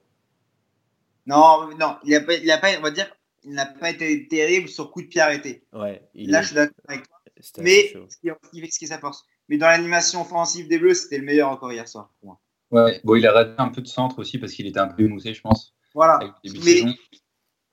Non, 1.26 1.68
non, 1.78 1.96
il 2.04 2.14
a 2.14 2.20
pas, 2.20 2.34
il 2.34 2.50
a 2.50 2.58
pas, 2.58 2.68
on 2.78 2.82
va 2.82 2.90
dire, 2.90 3.06
il 3.44 3.52
n'a 3.52 3.66
pas 3.66 3.90
été 3.90 4.28
terrible 4.28 4.68
sur 4.68 4.90
coup 4.90 5.02
de 5.02 5.06
pied 5.08 5.20
arrêté. 5.20 5.64
Ouais, 5.72 6.02
il 6.14 6.30
Là, 6.30 6.38
est- 6.40 6.42
je 6.42 6.46
suis 6.48 6.56
d'accord 6.56 6.74
avec 6.88 7.06
toi. 7.08 7.16
Mais 7.58 7.88
ce 7.88 8.16
qui, 8.18 8.28
ce 8.28 8.50
qui 8.50 8.60
fait 8.60 8.70
ce 8.70 8.78
qui 8.78 8.84
est 8.84 8.88
sa 8.88 8.98
force. 8.98 9.24
Mais 9.48 9.56
dans 9.56 9.66
l'animation 9.66 10.20
offensive 10.20 10.68
des 10.68 10.78
Bleus, 10.78 10.94
c'était 10.94 11.18
le 11.18 11.24
meilleur 11.24 11.48
encore 11.50 11.72
hier 11.72 11.88
soir 11.88 12.12
pour 12.20 12.28
moi. 12.28 12.40
Ouais. 12.70 13.00
Bon, 13.02 13.16
il 13.16 13.26
a 13.26 13.32
raté 13.32 13.54
un 13.58 13.68
peu 13.68 13.80
de 13.80 13.88
centre 13.88 14.18
aussi 14.18 14.38
parce 14.38 14.52
qu'il 14.52 14.66
était 14.66 14.78
un 14.78 14.88
peu 14.88 15.02
émoussé, 15.02 15.34
je 15.34 15.40
pense, 15.40 15.74
Voilà. 15.94 16.20
Mais 16.64 16.82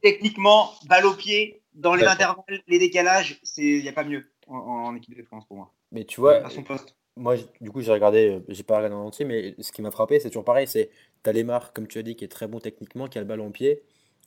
techniquement, 0.02 0.72
balle 0.88 1.06
au 1.06 1.14
pied, 1.14 1.62
dans 1.74 1.96
les 1.96 2.04
Ouais. 2.04 2.10
intervalles, 2.10 2.62
les 2.68 2.80
décalages, 2.80 3.40
c'est 3.44 3.64
il 3.64 3.82
n'y 3.84 3.90
a 3.90 3.94
pas 3.94 4.04
mieux 4.04 4.32
en, 4.48 4.56
en 4.58 4.96
équipe 4.96 5.16
de 5.18 5.24
France 5.24 5.46
pour 5.48 5.58
moi. 5.58 5.74
Mais 5.92 6.06
tu 6.06 6.20
vois, 6.20 6.46
à 6.46 6.50
son 6.50 6.64
poste. 6.64 6.96
Moi, 7.16 7.36
du 7.62 7.72
coup, 7.72 7.82
j'ai 7.82 7.92
regardé, 7.92 8.30
euh, 8.30 8.40
j'ai 8.48 8.64
pas 8.64 8.78
regardé 8.78 8.96
en 8.96 9.06
entier, 9.06 9.26
mais 9.26 9.56
ce 9.60 9.72
qui 9.72 9.82
m'a 9.82 9.90
frappé, 9.92 10.20
c'est 10.20 10.30
toujours 10.30 10.46
pareil, 10.46 10.68
c'est 10.68 10.92
t'as 11.24 11.32
Lemar, 11.34 11.74
comme 11.74 11.88
tu 11.88 11.98
as 11.98 12.04
dit, 12.04 12.16
qui 12.16 12.24
est 12.24 12.28
très 12.28 12.48
bon 12.48 12.60
techniquement, 12.60 13.08
qui 13.08 13.18
a 13.18 13.22
le 13.22 13.28
ballon 13.28 13.48
au 13.48 13.52
pied, 13.52 13.82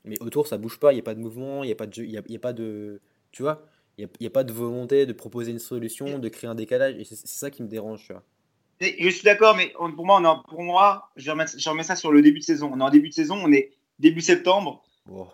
mais 0.04 0.20
autour, 0.22 0.46
ça 0.46 0.58
bouge 0.58 0.78
pas, 0.78 0.92
il 0.92 0.96
n'y 0.96 1.00
a 1.00 1.04
pas 1.04 1.14
de 1.14 1.20
mouvement, 1.20 1.62
il 1.62 1.66
n'y 1.66 1.72
a 1.72 1.76
pas 1.76 1.86
de 1.86 1.94
jeu, 1.94 2.04
il 2.04 2.10
y 2.10 2.18
a, 2.18 2.22
il 2.26 2.32
y 2.32 2.36
a 2.36 2.40
pas 2.40 2.52
de, 2.52 3.00
tu 3.32 3.42
vois, 3.42 3.66
il 3.98 4.08
n'y 4.20 4.26
a, 4.26 4.30
pas 4.30 4.44
de 4.44 4.52
volonté 4.52 5.04
de 5.06 5.12
proposer 5.12 5.50
une 5.50 5.58
solution, 5.58 6.18
de 6.18 6.28
créer 6.28 6.48
un 6.48 6.54
décalage, 6.54 6.94
et 6.98 7.04
c'est 7.04 7.26
ça 7.26 7.50
qui 7.50 7.62
me 7.62 7.68
dérange, 7.68 8.04
tu 8.06 8.12
vois. 8.12 8.22
Et 8.80 9.04
Je 9.04 9.10
suis 9.10 9.24
d'accord, 9.24 9.54
mais 9.56 9.74
on- 9.78 9.92
pour 9.92 10.06
moi, 10.06 10.18
on 10.18 10.24
est 10.24 10.28
en- 10.28 10.42
pour 10.42 10.62
moi, 10.62 11.10
je 11.16 11.30
remets, 11.30 11.44
je 11.54 11.68
remets 11.68 11.82
ça 11.82 11.96
sur 11.96 12.10
le 12.12 12.22
début 12.22 12.38
de 12.38 12.44
saison. 12.44 12.70
On 12.72 12.80
est 12.80 12.82
en 12.82 12.88
début 12.90 13.10
de 13.10 13.14
saison, 13.14 13.36
on 13.36 13.52
est 13.52 13.72
début 13.98 14.22
septembre. 14.22 14.82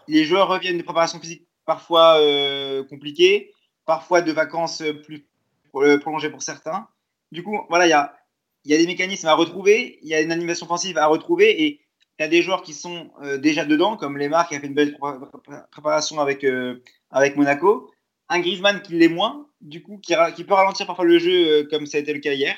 Les 0.08 0.24
joueurs 0.24 0.48
reviennent 0.48 0.78
de 0.78 0.82
préparation 0.82 1.20
physique 1.20 1.46
parfois 1.64 2.18
euh, 2.20 2.82
compliquées, 2.84 3.52
parfois 3.84 4.20
de 4.20 4.32
vacances 4.32 4.80
euh, 4.80 4.94
plus 4.94 5.28
euh, 5.76 5.98
prolongées 5.98 6.30
pour 6.30 6.42
certains. 6.42 6.88
Du 7.30 7.44
coup, 7.44 7.56
voilà, 7.68 7.86
il 7.86 7.90
y 7.90 7.92
a, 7.92 8.16
y 8.64 8.74
a 8.74 8.78
des 8.78 8.86
mécanismes 8.86 9.28
à 9.28 9.34
retrouver, 9.34 10.00
il 10.02 10.08
y 10.08 10.14
a 10.14 10.20
une 10.22 10.32
animation 10.32 10.66
offensive 10.66 10.98
à 10.98 11.06
retrouver, 11.06 11.62
et 11.66 11.80
il 12.18 12.22
y 12.22 12.24
a 12.24 12.28
des 12.28 12.42
joueurs 12.42 12.62
qui 12.62 12.72
sont 12.72 13.10
euh, 13.22 13.36
déjà 13.36 13.64
dedans, 13.64 13.96
comme 13.96 14.16
Lemar 14.16 14.48
qui 14.48 14.54
a 14.54 14.60
fait 14.60 14.66
une 14.66 14.74
belle 14.74 14.96
pré- 14.96 15.18
pré- 15.44 15.56
préparation 15.70 16.18
avec, 16.20 16.44
euh, 16.44 16.82
avec 17.10 17.36
Monaco, 17.36 17.90
un 18.28 18.40
Griezmann 18.40 18.80
qui 18.80 18.94
l'est 18.94 19.08
moins, 19.08 19.48
du 19.60 19.82
coup, 19.82 19.98
qui, 19.98 20.14
peut 20.44 20.54
ralentir 20.54 20.86
parfois 20.86 21.04
le 21.04 21.18
jeu 21.18 21.46
euh, 21.46 21.68
comme 21.68 21.86
ça 21.86 21.98
a 21.98 22.00
été 22.00 22.14
le 22.14 22.20
cas 22.20 22.32
hier. 22.32 22.56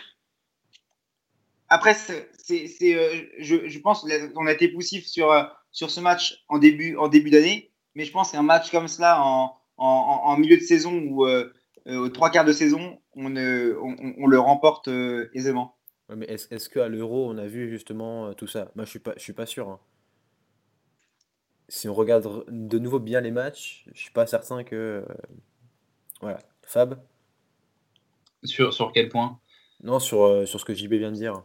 Après, 1.69 1.95
je, 1.95 3.79
pense 3.81 4.07
qu'on 4.35 4.47
a 4.47 4.53
été 4.53 4.69
poussif 4.69 5.07
sur, 5.07 5.35
sur 5.71 5.91
ce 5.91 6.01
match 6.01 6.43
en 6.49 6.59
début, 6.59 6.97
en 6.97 7.09
début 7.09 7.31
d'année, 7.31 7.71
mais 7.95 8.05
je 8.05 8.13
pense 8.13 8.33
qu'un 8.33 8.43
match 8.43 8.71
comme 8.71 8.89
cela 8.89 9.21
en, 9.23 9.55
en, 9.77 10.37
milieu 10.39 10.57
de 10.57 10.63
saison 10.63 10.95
ou 10.99 11.27
aux 11.27 12.09
trois 12.09 12.31
quarts 12.31 12.47
de 12.47 12.55
saison, 12.55 12.99
on, 13.15 13.29
le 13.29 14.39
remporte 14.39 14.89
aisément. 15.35 15.78
Ouais, 16.11 16.17
mais 16.17 16.27
est-ce 16.27 16.53
est-ce 16.55 16.69
qu'à 16.69 16.89
l'Euro, 16.89 17.31
on 17.31 17.39
a 17.39 17.47
vu 17.47 17.69
justement 17.71 18.27
euh, 18.29 18.33
tout 18.35 18.47
ça? 18.47 18.71
Moi, 18.75 18.85
je 18.85 18.91
suis 18.91 18.99
pas, 18.99 19.15
je 19.17 19.23
suis 19.23 19.33
pas 19.33 19.47
sûr. 19.47 19.69
hein. 19.71 19.81
Si 21.69 21.89
on 21.89 21.95
regarde 21.95 22.25
re- 22.27 22.45
de 22.49 22.79
nouveau 22.79 22.99
bien 22.99 23.21
les 23.21 23.31
matchs, 23.31 23.85
je 23.95 24.01
suis 24.01 24.11
pas 24.11 24.27
certain 24.27 24.65
que. 24.65 25.05
euh, 25.09 25.15
Voilà. 26.21 26.39
Fab? 26.63 27.01
Sur, 28.43 28.73
sur 28.75 28.91
quel 28.91 29.09
point? 29.09 29.41
Non, 29.83 29.99
sur, 29.99 30.23
euh, 30.23 30.47
sur 30.47 30.61
ce 30.61 30.65
que 30.65 30.73
JB 30.73 30.99
vient 30.99 31.11
de 31.11 31.17
dire. 31.17 31.43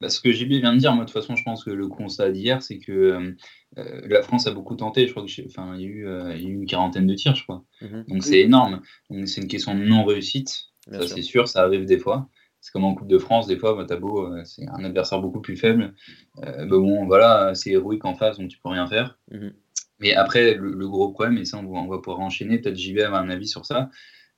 Bah, 0.00 0.08
ce 0.08 0.20
que 0.20 0.32
JB 0.32 0.58
vient 0.60 0.72
de 0.72 0.78
dire, 0.78 0.94
moi, 0.94 1.04
de 1.04 1.10
toute 1.10 1.20
façon, 1.20 1.36
je 1.36 1.42
pense 1.44 1.62
que 1.64 1.70
le 1.70 1.86
constat 1.88 2.30
d'hier, 2.30 2.62
c'est 2.62 2.78
que 2.78 2.92
euh, 2.92 3.32
euh, 3.78 4.00
la 4.08 4.22
France 4.22 4.46
a 4.46 4.50
beaucoup 4.52 4.74
tenté. 4.76 5.06
Je 5.06 5.10
crois 5.12 5.22
que 5.22 5.28
j'ai- 5.28 5.46
enfin, 5.46 5.74
il 5.76 5.82
y 5.82 5.84
a 5.84 5.88
eu, 5.88 6.06
euh, 6.06 6.34
il 6.36 6.42
y 6.42 6.46
a 6.46 6.48
eu 6.48 6.54
une 6.54 6.66
quarantaine 6.66 7.06
de 7.06 7.14
tirs, 7.14 7.34
je 7.34 7.42
crois. 7.42 7.64
Mhm, 7.80 8.06
Donc 8.08 8.24
c'est 8.24 8.40
énorme. 8.40 8.80
Donc 9.10 9.28
c'est 9.28 9.42
une 9.42 9.48
question 9.48 9.74
de 9.74 9.84
non-réussite. 9.84 10.68
bien 10.86 11.00
Ça, 11.00 11.02
sûr. 11.02 11.16
c'est 11.16 11.22
sûr, 11.22 11.48
ça 11.48 11.62
arrive 11.62 11.84
des 11.84 11.98
fois. 11.98 12.28
C'est 12.60 12.72
comme 12.72 12.84
en 12.84 12.94
Coupe 12.94 13.08
de 13.08 13.18
France, 13.18 13.46
des 13.46 13.56
fois, 13.56 13.74
bah, 13.74 13.84
t'as 13.88 13.96
beau, 13.96 14.26
euh, 14.26 14.42
c'est 14.44 14.68
un 14.68 14.84
adversaire 14.84 15.20
beaucoup 15.20 15.40
plus 15.40 15.56
faible. 15.56 15.94
Euh, 16.44 16.66
bah, 16.66 16.78
bon, 16.78 17.06
voilà, 17.06 17.54
c'est 17.54 17.70
héroïque 17.70 18.04
en 18.04 18.14
face, 18.14 18.38
donc 18.38 18.48
tu 18.48 18.58
peux 18.58 18.68
rien 18.68 18.86
faire. 18.86 19.18
Mhm. 19.30 19.52
Mais 20.00 20.14
après, 20.14 20.54
le, 20.54 20.72
le 20.72 20.88
gros 20.88 21.10
problème, 21.12 21.38
et 21.38 21.44
ça, 21.44 21.58
on 21.58 21.62
va, 21.62 21.78
on 21.80 21.88
va 21.88 21.98
pouvoir 21.98 22.20
enchaîner, 22.20 22.58
peut-être 22.58 22.76
JB 22.76 23.00
a 23.00 23.18
un 23.18 23.28
avis 23.30 23.48
sur 23.48 23.66
ça, 23.66 23.90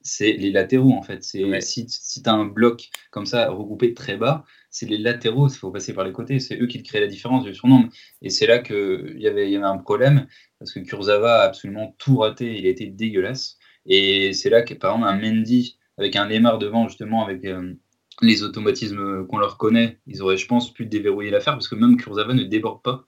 c'est 0.02 0.32
les 0.32 0.50
latéraux, 0.50 0.92
en 0.92 1.02
fait. 1.02 1.22
C'est 1.22 1.44
Ouais. 1.44 1.60
Si, 1.60 1.86
si 1.88 2.22
tu 2.22 2.28
as 2.28 2.32
un 2.32 2.44
bloc 2.44 2.90
comme 3.10 3.26
ça, 3.26 3.48
regroupé 3.50 3.94
très 3.94 4.16
bas, 4.16 4.44
c'est 4.70 4.86
les 4.88 4.98
latéraux, 4.98 5.48
il 5.48 5.56
faut 5.56 5.70
passer 5.70 5.92
par 5.94 6.04
les 6.04 6.12
côtés. 6.12 6.40
C'est 6.40 6.60
eux 6.60 6.66
qui 6.66 6.82
te 6.82 6.88
créent 6.88 7.00
la 7.00 7.06
différence 7.06 7.44
du 7.44 7.54
surnombre. 7.54 7.88
Et 8.22 8.30
c'est 8.30 8.46
là 8.46 8.58
qu'il 8.58 9.14
y 9.18 9.28
avait, 9.28 9.50
y 9.50 9.56
avait 9.56 9.64
un 9.64 9.78
problème, 9.78 10.26
parce 10.58 10.72
que 10.72 10.80
Kurzawa 10.80 11.42
a 11.42 11.44
absolument 11.44 11.94
tout 11.98 12.18
raté, 12.18 12.58
il 12.58 12.66
a 12.66 12.70
été 12.70 12.86
dégueulasse. 12.86 13.58
Et 13.86 14.32
c'est 14.32 14.50
là 14.50 14.62
que, 14.62 14.74
par 14.74 14.92
exemple, 14.96 15.08
un 15.08 15.18
Mendy, 15.18 15.78
avec 15.98 16.16
un 16.16 16.26
Lemar 16.26 16.58
devant, 16.58 16.88
justement, 16.88 17.24
avec 17.24 17.44
euh, 17.44 17.74
les 18.22 18.42
automatismes 18.42 19.26
qu'on 19.26 19.38
leur 19.38 19.58
connaît, 19.58 19.98
ils 20.06 20.22
auraient, 20.22 20.36
je 20.36 20.46
pense, 20.46 20.72
pu 20.72 20.86
déverrouiller 20.86 21.30
l'affaire, 21.30 21.54
parce 21.54 21.68
que 21.68 21.74
même 21.74 21.96
Kurzawa 21.96 22.34
ne 22.34 22.44
déborde 22.44 22.82
pas. 22.82 23.04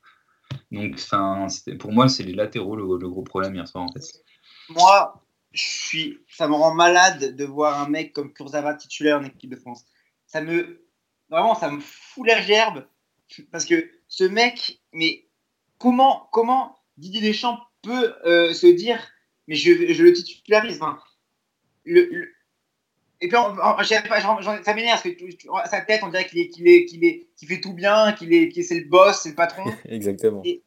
Donc, 0.70 1.00
pour 1.78 1.92
moi, 1.92 2.08
c'est 2.08 2.22
les 2.22 2.34
latéraux 2.34 2.76
le, 2.76 3.08
gros 3.08 3.22
problème 3.22 3.54
hier 3.54 3.66
soir, 3.66 3.84
en 3.84 3.92
fait. 3.92 4.24
Moi, 4.68 5.22
je 5.52 5.62
suis, 5.62 6.18
ça 6.28 6.48
me 6.48 6.54
rend 6.54 6.74
malade 6.74 7.36
de 7.36 7.44
voir 7.44 7.80
un 7.80 7.88
mec 7.88 8.12
comme 8.12 8.32
Kurzawa 8.32 8.74
titulaire 8.74 9.18
en 9.18 9.24
équipe 9.24 9.50
de 9.50 9.56
France. 9.56 9.84
Ça 10.26 10.40
me, 10.40 10.84
vraiment, 11.30 11.54
ça 11.54 11.70
me 11.70 11.80
fout 11.80 12.26
la 12.26 12.40
gerbe 12.40 12.86
Parce 13.52 13.64
que 13.64 13.88
ce 14.08 14.24
mec, 14.24 14.80
mais 14.92 15.26
comment, 15.78 16.28
comment 16.32 16.76
Didier 16.96 17.20
Deschamps 17.20 17.60
peut 17.82 18.14
euh, 18.24 18.52
se 18.52 18.66
dire, 18.66 18.98
mais 19.46 19.54
je, 19.54 19.92
je 19.92 20.02
le 20.02 20.12
titularise 20.12 20.80
le, 21.84 22.08
le- 22.10 22.32
Et 23.24 23.28
puis, 23.28 23.36
on- 23.36 23.56
on- 23.58 23.82
j'arrive 23.82 24.08
pas, 24.08 24.20
j'en- 24.20 24.40
j'en- 24.40 24.62
ça 24.62 24.74
m'énerve 24.74 25.00
parce 25.02 25.14
que 25.14 25.18
tu- 25.18 25.36
tu- 25.36 25.48
sa 25.70 25.80
tête, 25.80 26.00
on 26.02 26.08
dirait 26.08 26.26
qu'il 26.26 26.38
est, 26.40 26.48
qu'il 26.48 26.68
est, 26.68 26.84
qu'il 26.84 27.04
est, 27.04 27.26
qu'il 27.36 27.48
fait 27.48 27.60
tout 27.60 27.72
bien, 27.72 28.12
qu'il 28.12 28.32
est, 28.34 28.48
qu'il 28.50 28.62
c'est 28.64 28.78
le 28.80 28.88
boss, 28.88 29.20
c'est 29.22 29.30
le 29.30 29.34
patron. 29.34 29.64
Exactement. 29.88 30.42
Et- 30.44 30.62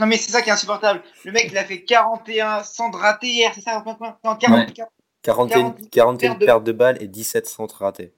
Non, 0.00 0.06
mais 0.06 0.16
c'est 0.16 0.30
ça 0.32 0.42
qui 0.42 0.48
est 0.50 0.52
insupportable. 0.52 1.02
Le 1.24 1.32
mec, 1.32 1.48
il 1.50 1.58
a 1.58 1.64
fait 1.64 1.82
41 1.82 2.62
centres 2.64 2.98
ratés 2.98 3.28
hier, 3.28 3.52
c'est 3.54 3.60
ça 3.60 3.82
Non, 4.24 4.36
40, 4.36 4.68
Ouais. 4.68 4.74
41, 5.22 5.70
40 5.70 5.90
41 5.90 6.34
pertes 6.36 6.64
de- 6.64 6.72
de 6.72 6.76
balles 6.76 6.98
et 7.02 7.06
17 7.08 7.46
centres 7.46 7.82
ratés. 7.82 8.12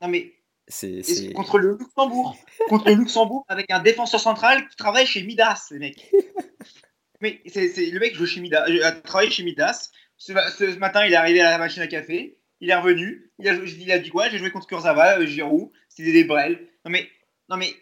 Non, 0.00 0.08
mais 0.08 0.32
C'est, 0.66 1.02
contre 1.34 1.58
le 1.58 1.76
Luxembourg? 1.78 2.36
contre 2.68 2.88
le 2.88 2.94
Luxembourg 2.94 3.44
avec 3.48 3.70
un 3.70 3.80
défenseur 3.80 4.20
central 4.20 4.68
qui 4.68 4.76
travaille 4.76 5.06
chez 5.06 5.22
Midas, 5.22 5.68
le 5.70 5.78
mec. 5.80 6.10
Mais 7.20 7.40
c'est, 7.46 7.68
c'est- 7.68 7.86
le 7.90 7.98
mec 7.98 8.14
joue 8.14 8.26
chez 8.26 8.40
Midas, 8.40 8.64
euh, 8.68 8.84
a 8.86 8.92
travaillé 8.92 9.30
chez 9.30 9.42
Midas. 9.42 9.90
Ce, 10.16 10.32
ce 10.32 10.76
matin, 10.78 11.04
il 11.04 11.12
est 11.12 11.16
arrivé 11.16 11.40
à 11.40 11.50
la 11.50 11.58
machine 11.58 11.82
à 11.82 11.86
café. 11.88 12.37
Il 12.60 12.70
est 12.70 12.74
revenu. 12.76 13.30
Il 13.38 13.48
a, 13.48 13.54
joué- 13.54 13.70
il 13.78 13.92
a 13.92 13.98
dit 13.98 14.10
quoi? 14.10 14.28
J'ai 14.28 14.38
joué 14.38 14.50
contre 14.50 14.66
Kurzawa, 14.66 15.18
euh, 15.18 15.26
Giroud. 15.26 15.70
C'était 15.88 16.12
des 16.12 16.24
brels. 16.24 16.68
Non 16.84 16.90
mais, 16.90 17.08
non 17.48 17.56
mais, 17.56 17.74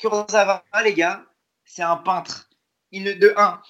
Kurzawa, 0.00 0.64
les 0.84 0.94
gars, 0.94 1.24
c'est 1.64 1.82
un 1.82 1.96
peintre. 1.96 2.50
Il 2.92 3.04
ne, 3.04 3.12
de 3.12 3.32
1, 3.36 3.60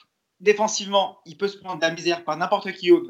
défensivement, 0.40 1.20
il 1.26 1.36
peut 1.36 1.48
se 1.48 1.58
prendre 1.58 1.76
de 1.80 1.86
la 1.86 1.92
misère 1.92 2.24
par 2.24 2.36
n'importe 2.36 2.72
qui, 2.72 2.90
euh, 2.90 3.00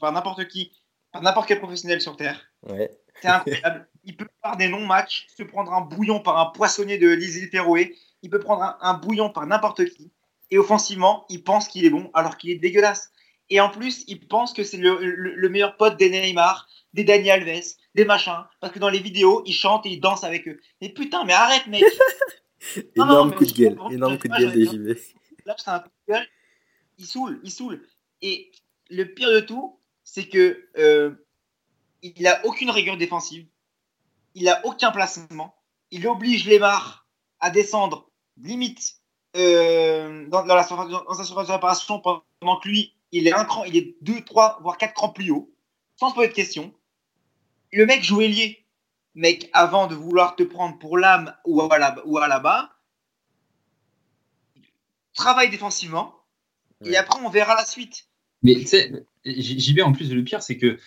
par 0.00 0.12
n'importe 0.12 0.46
qui, 0.48 0.72
par 1.12 1.22
n'importe 1.22 1.48
quel 1.48 1.58
professionnel 1.60 2.00
sur 2.00 2.16
Terre. 2.16 2.40
Ouais. 2.62 2.90
C'est 3.20 3.28
incroyable. 3.28 3.88
Il 4.04 4.16
peut 4.16 4.26
faire 4.42 4.56
des 4.56 4.68
non-matchs, 4.68 5.28
se 5.36 5.44
prendre 5.44 5.72
un 5.72 5.82
bouillon 5.82 6.18
par 6.18 6.36
un 6.38 6.46
poissonnier 6.46 6.98
de 6.98 7.08
l'île 7.08 7.48
Féroé. 7.50 7.96
Il 8.22 8.30
peut 8.30 8.40
prendre 8.40 8.62
un, 8.64 8.76
un 8.80 8.94
bouillon 8.94 9.30
par 9.30 9.46
n'importe 9.46 9.84
qui. 9.84 10.10
Et 10.50 10.58
offensivement, 10.58 11.24
il 11.28 11.44
pense 11.44 11.68
qu'il 11.68 11.84
est 11.84 11.90
bon 11.90 12.10
alors 12.14 12.36
qu'il 12.36 12.50
est 12.50 12.56
dégueulasse. 12.58 13.12
Et 13.52 13.60
en 13.60 13.68
plus, 13.68 14.04
il 14.08 14.26
pense 14.26 14.52
que 14.52 14.64
c'est 14.64 14.78
le, 14.78 14.98
le- 15.04 15.34
le 15.34 15.48
meilleur 15.48 15.76
pote 15.76 15.98
des 15.98 16.08
Neymar, 16.08 16.66
des 16.94 17.04
Dani 17.04 17.30
Alves, 17.30 17.74
des 17.94 18.04
machins. 18.04 18.44
Parce 18.60 18.72
que 18.72 18.78
dans 18.78 18.88
les 18.88 18.98
vidéos, 19.00 19.42
il 19.46 19.52
chante 19.52 19.84
et 19.86 19.90
il 19.90 20.00
danse 20.00 20.24
avec 20.24 20.48
eux. 20.48 20.58
Mais 20.80 20.88
putain, 20.88 21.24
mais 21.24 21.34
arrête, 21.34 21.66
mec. 21.66 21.84
Non, 22.96 23.06
Énorme 23.06 23.34
coup 23.34 23.44
de 23.44 23.52
gueule. 23.52 23.76
Énorme 23.90 24.18
coup 24.18 24.28
de 24.28 24.36
gueule 24.38 24.52
des 24.52 24.66
JV. 24.66 25.00
Là, 25.46 25.56
c'est 25.58 25.68
un 25.70 25.80
coup 25.80 25.88
de 26.08 26.12
gueule. 26.14 26.26
Il 26.98 27.06
saoule, 27.06 27.40
il 27.42 27.50
saoule. 27.50 27.86
Et 28.22 28.52
le 28.88 29.04
pire 29.12 29.32
de 29.32 29.40
tout, 29.40 29.80
c'est 30.04 30.28
que 30.28 30.68
euh, 30.78 31.10
il 32.02 32.24
a 32.28 32.44
aucune 32.46 32.70
rigueur 32.70 32.96
défensive. 32.96 33.46
Il 34.36 34.48
a 34.48 34.64
aucun 34.64 34.92
placement. 34.92 35.54
Il 35.90 36.06
oblige 36.06 36.46
Lemar 36.48 37.06
à 37.40 37.50
descendre 37.50 38.08
limite 38.40 38.94
euh, 39.36 40.26
dans, 40.28 40.46
dans 40.46 40.54
la 40.54 40.62
dans 40.64 41.14
sa 41.14 41.24
surface 41.24 41.48
de 41.48 41.52
réparation 41.52 42.00
pendant 42.00 42.60
que 42.60 42.68
lui, 42.68 42.94
il 43.12 43.28
est 43.28 43.32
un 43.32 43.44
cran, 43.44 43.64
il 43.64 43.76
est 43.76 43.96
deux, 44.00 44.20
trois, 44.22 44.58
voire 44.62 44.78
quatre 44.78 44.94
crans 44.94 45.10
plus 45.10 45.30
haut, 45.30 45.54
sans 45.96 46.10
se 46.10 46.14
poser 46.14 46.28
de 46.28 46.32
questions. 46.32 46.72
Le 47.72 47.86
mec 47.86 48.02
joue 48.02 48.20
ailier. 48.20 48.58
Mec, 49.14 49.50
avant 49.52 49.86
de 49.88 49.94
vouloir 49.94 50.36
te 50.36 50.42
prendre 50.42 50.78
pour 50.78 50.96
l'âme 50.96 51.34
ou 51.44 51.60
à 51.60 51.78
la, 51.78 51.96
ou 52.06 52.16
à 52.18 52.28
la 52.28 52.38
bas, 52.40 52.72
travaille 55.14 55.50
défensivement. 55.50 56.14
Et 56.84 56.96
après, 56.96 57.20
on 57.22 57.28
verra 57.28 57.54
la 57.54 57.64
suite. 57.64 58.08
Mais 58.42 58.54
tu 58.54 58.66
sais, 58.66 59.06
JB 59.24 59.80
en 59.82 59.92
plus, 59.92 60.12
le 60.12 60.24
pire, 60.24 60.42
c'est 60.42 60.56
que 60.56 60.78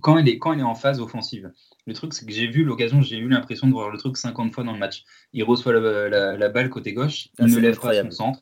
quand 0.00 0.18
il, 0.18 0.28
est, 0.28 0.38
quand 0.38 0.52
il 0.52 0.58
est 0.60 0.64
en 0.64 0.74
phase 0.74 0.98
offensive, 1.00 1.52
le 1.86 1.94
truc, 1.94 2.12
c'est 2.12 2.26
que 2.26 2.32
j'ai 2.32 2.48
vu 2.48 2.64
l'occasion, 2.64 3.02
j'ai 3.02 3.18
eu 3.18 3.28
l'impression 3.28 3.68
de 3.68 3.72
voir 3.72 3.90
le 3.90 3.98
truc 3.98 4.16
50 4.16 4.52
fois 4.52 4.64
dans 4.64 4.72
le 4.72 4.78
match. 4.78 5.04
Il 5.32 5.44
reçoit 5.44 5.72
la, 5.74 6.08
la- 6.08 6.36
la 6.36 6.48
balle 6.48 6.70
côté 6.70 6.92
gauche, 6.92 7.26
il 7.26 7.30
Ah, 7.38 7.42
ne 7.44 7.48
c'est 7.50 7.60
lève 7.60 7.78
pas 7.78 8.02
son 8.02 8.10
centre. 8.10 8.40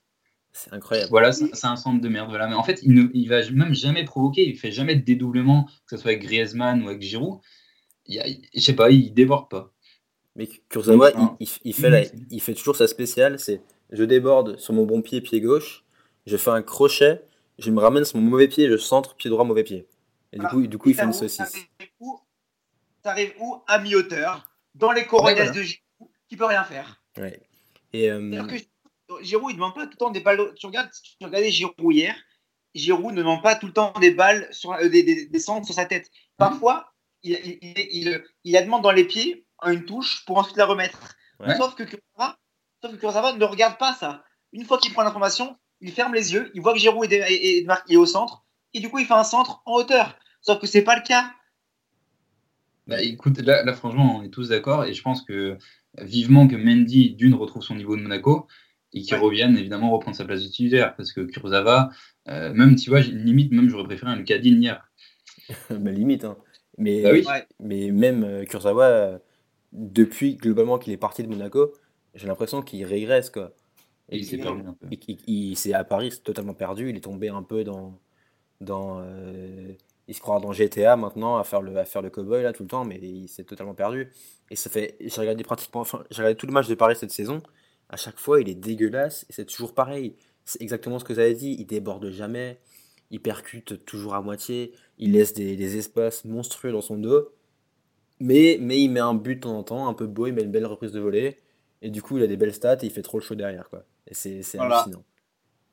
C'est 0.52 0.72
incroyable. 0.72 1.08
Voilà, 1.10 1.32
c'est 1.32 1.64
un 1.64 1.76
centre 1.76 2.00
de 2.00 2.08
merde. 2.08 2.28
Voilà. 2.28 2.46
Mais 2.46 2.54
en 2.54 2.62
fait, 2.62 2.80
il 2.82 2.92
ne 2.94 3.04
il 3.14 3.28
va 3.28 3.48
même 3.50 3.74
jamais 3.74 4.04
provoquer, 4.04 4.46
il 4.48 4.58
fait 4.58 4.70
jamais 4.72 4.94
de 4.96 5.00
dédoublement, 5.04 5.64
que 5.86 5.96
ce 5.96 6.02
soit 6.02 6.10
avec 6.12 6.22
Griezmann 6.22 6.82
ou 6.82 6.88
avec 6.88 7.00
Giroud. 7.02 7.40
Il 8.06 8.16
y 8.16 8.20
a- 8.20 8.26
je 8.54 8.60
sais 8.60 8.74
pas, 8.74 8.90
il 8.90 9.14
déborde 9.14 9.48
pas. 9.48 9.72
Mais 10.36 10.46
Kurzawa, 10.68 11.10
Oui, 11.16 11.26
il, 11.40 11.46
il- 11.46 11.58
il 11.70 11.74
fait 11.74 11.90
la- 11.90 12.02
il 12.30 12.40
fait 12.40 12.54
toujours 12.54 12.76
sa 12.76 12.86
spéciale, 12.86 13.38
c'est 13.38 13.62
je 13.90 14.02
déborde 14.04 14.58
sur 14.58 14.72
mon 14.74 14.84
bon 14.84 15.00
pied, 15.02 15.20
pied 15.20 15.40
gauche, 15.40 15.84
je 16.26 16.36
fais 16.36 16.50
un 16.50 16.62
crochet, 16.62 17.22
je 17.58 17.70
me 17.70 17.80
ramène 17.80 18.04
sur 18.04 18.18
mon 18.18 18.28
mauvais 18.30 18.48
pied, 18.48 18.68
je 18.68 18.76
centre, 18.76 19.14
pied 19.14 19.30
droit, 19.30 19.44
mauvais 19.44 19.62
pied. 19.64 19.86
Et 20.32 20.38
du 20.38 20.46
coup, 20.46 20.66
du 20.66 20.78
coup 20.78 20.88
il 20.90 20.94
fait 20.94 21.04
une 21.04 21.12
saucisse. 21.12 21.54
Ça 23.04 23.10
arrive 23.10 23.32
où, 23.40 23.62
À 23.66 23.78
mi-hauteur, 23.78 24.48
dans 24.74 24.92
les 24.92 25.02
Ouais, 25.02 25.08
voilà. 25.10 25.50
de 25.50 25.62
Giroud, 25.62 26.08
qui 26.28 26.36
peut 26.36 26.44
rien 26.46 26.64
faire. 26.64 27.02
Ouais. 27.18 27.40
Et 27.92 28.10
euh, 28.10 28.44
que 28.46 28.54
Giroud, 29.20 29.50
il 29.50 29.54
ne 29.54 29.58
demande 29.58 29.74
pas 29.74 29.86
tout 29.86 29.92
le 29.92 29.98
temps 29.98 30.10
des 30.10 30.20
balles. 30.20 30.54
Tu 30.54 30.66
regardes, 30.66 30.90
tu 30.90 31.24
regardais 31.24 31.50
Giroud 31.50 31.94
hier, 31.94 32.14
Giroud 32.74 33.12
ne 33.12 33.18
demande 33.18 33.42
pas 33.42 33.54
tout 33.56 33.66
le 33.66 33.72
temps 33.72 33.92
des 34.00 34.12
balles, 34.12 34.48
sur, 34.50 34.72
euh, 34.72 34.88
des, 34.88 35.02
des, 35.02 35.26
des 35.26 35.38
centres 35.38 35.66
sur 35.66 35.74
sa 35.74 35.84
tête. 35.84 36.10
Parfois, 36.36 36.92
il, 37.22 37.58
il, 37.62 38.22
il, 38.44 38.52
la 38.52 38.62
demande 38.62 38.82
dans 38.82 38.92
les 38.92 39.04
pieds, 39.04 39.46
à 39.58 39.72
une 39.72 39.84
touche, 39.84 40.24
pour 40.24 40.38
ensuite 40.38 40.56
la 40.56 40.66
remettre. 40.66 41.14
Ouais. 41.40 41.56
Sauf 41.56 41.74
que 41.74 41.82
Kurzawa, 41.82 42.38
sauf 42.80 42.92
que 42.92 42.96
Kurzawa 42.96 43.32
ne 43.34 43.44
regarde 43.44 43.78
pas 43.78 43.94
ça. 43.94 44.24
Une 44.52 44.64
fois 44.64 44.78
qu'il 44.78 44.92
prend 44.92 45.02
l'information, 45.02 45.56
il 45.80 45.92
ferme 45.92 46.14
les 46.14 46.32
yeux, 46.32 46.50
il 46.54 46.62
voit 46.62 46.72
que 46.72 46.78
Giroud 46.78 47.12
est, 47.12 47.96
au 47.96 48.06
centre, 48.06 48.44
et 48.74 48.80
du 48.80 48.88
coup, 48.88 48.98
il 48.98 49.06
fait 49.06 49.14
un 49.14 49.24
centre 49.24 49.62
en 49.66 49.74
hauteur. 49.74 50.16
Sauf 50.40 50.60
que 50.60 50.66
c'est 50.66 50.82
pas 50.82 50.96
le 50.96 51.02
cas. 51.02 51.32
Bah, 52.86 53.00
écoute, 53.00 53.38
là, 53.38 53.62
là, 53.62 53.72
franchement, 53.74 54.18
on 54.18 54.22
est 54.22 54.30
tous 54.30 54.48
d'accord 54.48 54.84
et 54.84 54.92
je 54.92 55.02
pense 55.02 55.22
que 55.22 55.56
vivement 55.98 56.48
que 56.48 56.56
Mendy, 56.56 57.14
d'une, 57.14 57.34
retrouve 57.34 57.62
son 57.62 57.76
niveau 57.76 57.96
de 57.96 58.02
Monaco 58.02 58.48
et 58.94 59.02
qu'il 59.02 59.14
Ouais. 59.14 59.20
revienne 59.20 59.56
évidemment 59.56 59.90
reprendre 59.90 60.16
sa 60.16 60.24
place 60.24 60.42
de 60.42 60.48
titulaire 60.48 60.94
parce 60.96 61.12
que 61.12 61.20
Kurzawa, 61.22 61.90
euh, 62.28 62.52
même, 62.54 62.76
tu 62.76 62.90
vois, 62.90 63.00
limite, 63.00 63.52
même 63.52 63.68
j'aurais 63.68 63.84
préféré 63.84 64.12
un 64.12 64.16
Lucadine 64.16 64.62
hier. 64.62 64.86
bah, 65.70 65.90
limite, 65.90 66.24
hein. 66.24 66.36
Mais, 66.78 67.02
Bah 67.02 67.10
oui. 67.12 67.24
Ouais. 67.26 67.46
mais 67.60 67.90
même 67.90 68.24
euh, 68.24 68.44
Kurzawa, 68.44 68.84
euh, 68.86 69.18
depuis 69.72 70.36
globalement 70.36 70.78
qu'il 70.78 70.92
est 70.92 70.96
parti 70.98 71.22
de 71.22 71.28
Monaco, 71.28 71.72
j'ai 72.14 72.26
l'impression 72.26 72.62
qu'il 72.62 72.84
régresse 72.84 73.30
quoi. 73.30 73.52
Et 74.10 74.18
il 74.18 74.24
s'est 74.26 74.38
perdu 74.38 74.62
un 74.66 74.74
peu. 74.74 74.86
il, 74.90 74.98
il- 75.08 75.20
il- 75.26 75.56
c'est 75.56 75.72
à 75.74 75.84
Paris, 75.84 76.10
c'est 76.12 76.22
totalement 76.22 76.54
perdu. 76.54 76.90
Il 76.90 76.96
est 76.96 77.00
tombé 77.00 77.28
un 77.28 77.42
peu 77.42 77.64
dans, 77.64 77.98
dans 78.60 79.00
euh, 79.02 79.72
il 80.08 80.14
se 80.14 80.20
croit 80.20 80.40
dans 80.40 80.52
GTA 80.52 80.96
maintenant 80.96 81.38
à 81.38 81.44
faire 81.44 81.62
le, 81.62 81.76
à 81.78 81.84
faire 81.84 82.02
le 82.02 82.10
cowboy 82.10 82.42
là 82.42 82.52
tout 82.52 82.62
le 82.64 82.68
temps, 82.68 82.84
mais 82.84 82.98
il 83.02 83.28
s'est 83.28 83.44
totalement 83.44 83.74
perdu. 83.74 84.10
Et 84.50 84.56
ça 84.56 84.70
fait, 84.70 84.96
j'ai 85.00 85.20
regardé 85.20 85.44
pratiquement, 85.44 85.82
enfin, 85.82 86.04
j'ai 86.10 86.18
regardé 86.22 86.36
tout 86.36 86.46
le 86.46 86.52
match 86.52 86.68
de 86.68 86.74
Paris 86.74 86.96
cette 86.96 87.10
saison. 87.12 87.42
À 87.92 87.96
chaque 87.96 88.18
fois, 88.18 88.40
il 88.40 88.48
est 88.48 88.54
dégueulasse 88.54 89.24
et 89.28 89.32
c'est 89.32 89.44
toujours 89.44 89.74
pareil. 89.74 90.16
C'est 90.44 90.60
exactement 90.62 90.98
ce 90.98 91.04
que 91.04 91.12
vous 91.12 91.18
avez 91.20 91.34
dit. 91.34 91.54
Il 91.58 91.66
déborde 91.66 92.10
jamais, 92.10 92.58
il 93.10 93.20
percute 93.20 93.84
toujours 93.84 94.14
à 94.14 94.22
moitié, 94.22 94.72
il 94.98 95.12
laisse 95.12 95.34
des, 95.34 95.54
des 95.56 95.76
espaces 95.76 96.24
monstrueux 96.24 96.72
dans 96.72 96.80
son 96.80 96.96
dos. 96.96 97.28
Mais, 98.18 98.56
mais 98.60 98.80
il 98.80 98.88
met 98.88 99.00
un 99.00 99.14
but 99.14 99.36
de 99.36 99.40
temps 99.40 99.58
en 99.58 99.62
temps, 99.62 99.88
un 99.88 99.94
peu 99.94 100.06
beau, 100.06 100.26
il 100.26 100.32
met 100.32 100.42
une 100.42 100.50
belle 100.50 100.66
reprise 100.66 100.92
de 100.92 101.00
volée. 101.00 101.36
Et 101.82 101.90
du 101.90 102.00
coup, 102.02 102.16
il 102.18 102.22
a 102.24 102.26
des 102.26 102.36
belles 102.36 102.54
stats 102.54 102.78
et 102.82 102.86
il 102.86 102.90
fait 102.90 103.02
trop 103.02 103.18
le 103.18 103.24
show 103.24 103.34
derrière. 103.34 103.68
Quoi. 103.68 103.84
Et 104.06 104.14
c'est 104.14 104.42
c'est 104.42 104.58
Voilà. 104.58 104.78
hallucinant. 104.80 105.04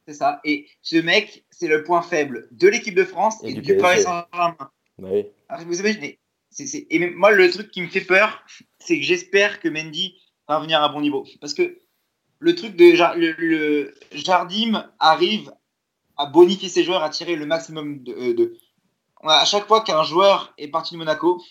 C'est 0.08 0.16
ça. 0.16 0.42
Et 0.44 0.66
ce 0.82 0.98
mec, 0.98 1.46
c'est 1.52 1.68
le 1.68 1.84
point 1.84 2.02
faible 2.02 2.48
de 2.52 2.68
l'équipe 2.68 2.96
de 2.96 3.04
France 3.04 3.44
et, 3.44 3.50
Et 3.50 3.54
du 3.54 3.62
du 3.62 3.78
Paris. 3.78 4.02
Saint-Germain. 4.02 4.56
Bah 4.98 5.10
oui. 5.12 5.28
Alors, 5.48 5.66
vous 5.68 5.80
imaginez, 5.80 6.18
c'est- 6.50 6.66
c'est- 6.66 6.88
et 6.90 7.10
moi, 7.12 7.32
le 7.32 7.50
truc 7.52 7.70
qui 7.70 7.82
me 7.82 7.88
fait 7.88 8.02
peur, 8.02 8.44
c'est 8.80 8.98
que 9.00 9.06
j'espère 9.06 9.60
que 9.60 9.70
Mendy 9.70 10.16
va 10.48 10.58
revenir 10.58 10.82
à 10.82 10.90
bon 10.90 11.00
niveau. 11.02 11.26
Parce 11.40 11.54
que 11.54 11.80
le 12.40 12.56
truc 12.56 12.76
de 12.76 12.86
le, 13.18 13.32
le- 13.38 13.94
Jardim 14.14 14.90
arrive 15.00 15.52
à 16.18 16.26
bonifier 16.26 16.70
ses 16.70 16.84
joueurs, 16.84 17.04
à 17.04 17.10
tirer 17.10 17.36
le 17.36 17.46
maximum 17.46 18.04
de. 18.04 18.14
euh, 18.14 18.34
de- 18.34 18.58
à 19.24 19.44
chaque 19.46 19.68
fois 19.68 19.82
qu'un 19.82 20.04
joueur 20.04 20.54
est 20.58 20.70
parti 20.70 20.94
de 20.94 21.00
Monaco, 21.00 21.42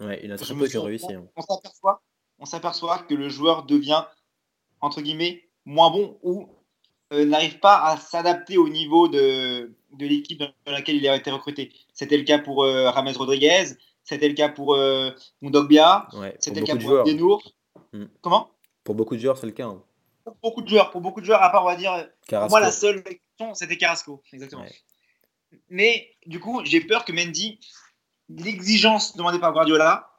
Ouais, 0.00 0.20
il 0.22 0.30
a 0.30 0.36
très 0.36 0.54
peu 0.54 0.68
qui 0.68 0.76
réussi. 0.76 1.10
hein. 1.14 1.24
on 1.36 1.40
s'aperçoit, 1.42 2.02
on 2.38 2.44
s'aperçoit 2.44 2.98
que 2.98 3.14
le 3.14 3.28
joueur 3.30 3.64
devient 3.64 4.04
entre 4.82 5.00
guillemets 5.00 5.48
moins 5.64 5.90
bon 5.90 6.18
ou 6.22 6.48
euh, 7.14 7.24
n'arrive 7.24 7.58
pas 7.60 7.82
à 7.82 7.96
s'adapter 7.96 8.58
au 8.58 8.68
niveau 8.68 9.08
de, 9.08 9.74
de 9.92 10.06
l'équipe 10.06 10.38
dans 10.40 10.72
laquelle 10.72 10.96
il 10.96 11.08
a 11.08 11.16
été 11.16 11.30
recruté. 11.30 11.72
C'était 11.94 12.18
le 12.18 12.24
cas 12.24 12.38
pour 12.38 12.64
euh, 12.64 12.90
Rames 12.90 13.08
Rodriguez, 13.16 13.64
c'était 14.04 14.28
le 14.28 14.34
cas 14.34 14.50
pour 14.50 14.74
euh, 14.74 15.10
Mondogbia, 15.40 16.08
Ouais, 16.14 16.36
c'était 16.40 16.60
le 16.60 16.66
cas 16.66 16.76
pour. 16.76 17.04
Denour. 17.04 17.42
Mm. 17.94 18.04
Comment? 18.20 18.50
Pour 18.86 18.94
beaucoup 18.94 19.16
de 19.16 19.20
joueurs, 19.20 19.36
c'est 19.36 19.46
le 19.46 19.52
cas. 19.52 19.66
hein. 19.66 19.82
Pour 20.24 20.36
beaucoup 20.42 20.62
de 20.62 20.68
joueurs, 20.68 20.90
pour 20.90 21.00
beaucoup 21.02 21.20
de 21.20 21.26
joueurs, 21.26 21.42
à 21.42 21.50
part 21.50 21.62
on 21.62 21.66
va 21.66 21.76
dire, 21.76 22.08
pour 22.28 22.50
moi 22.50 22.60
la 22.60 22.70
seule 22.72 23.02
question 23.04 23.54
c'était 23.54 23.76
Carrasco, 23.76 24.22
exactement. 24.32 24.62
Ouais. 24.62 24.72
Mais 25.68 26.08
du 26.26 26.40
coup, 26.40 26.62
j'ai 26.64 26.80
peur 26.80 27.04
que 27.04 27.12
Mendy, 27.12 27.58
l'exigence 28.28 29.16
demandée 29.16 29.38
par 29.38 29.52
Guardiola, 29.52 30.10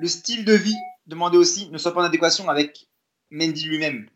le 0.00 0.08
style 0.08 0.44
de 0.44 0.52
vie 0.54 0.74
demandé 1.06 1.36
aussi, 1.38 1.70
ne 1.70 1.78
soit 1.78 1.92
pas 1.94 2.00
en 2.00 2.04
adéquation 2.04 2.48
avec 2.48 2.88
Mendy 3.30 3.64
lui-même. 3.66 4.08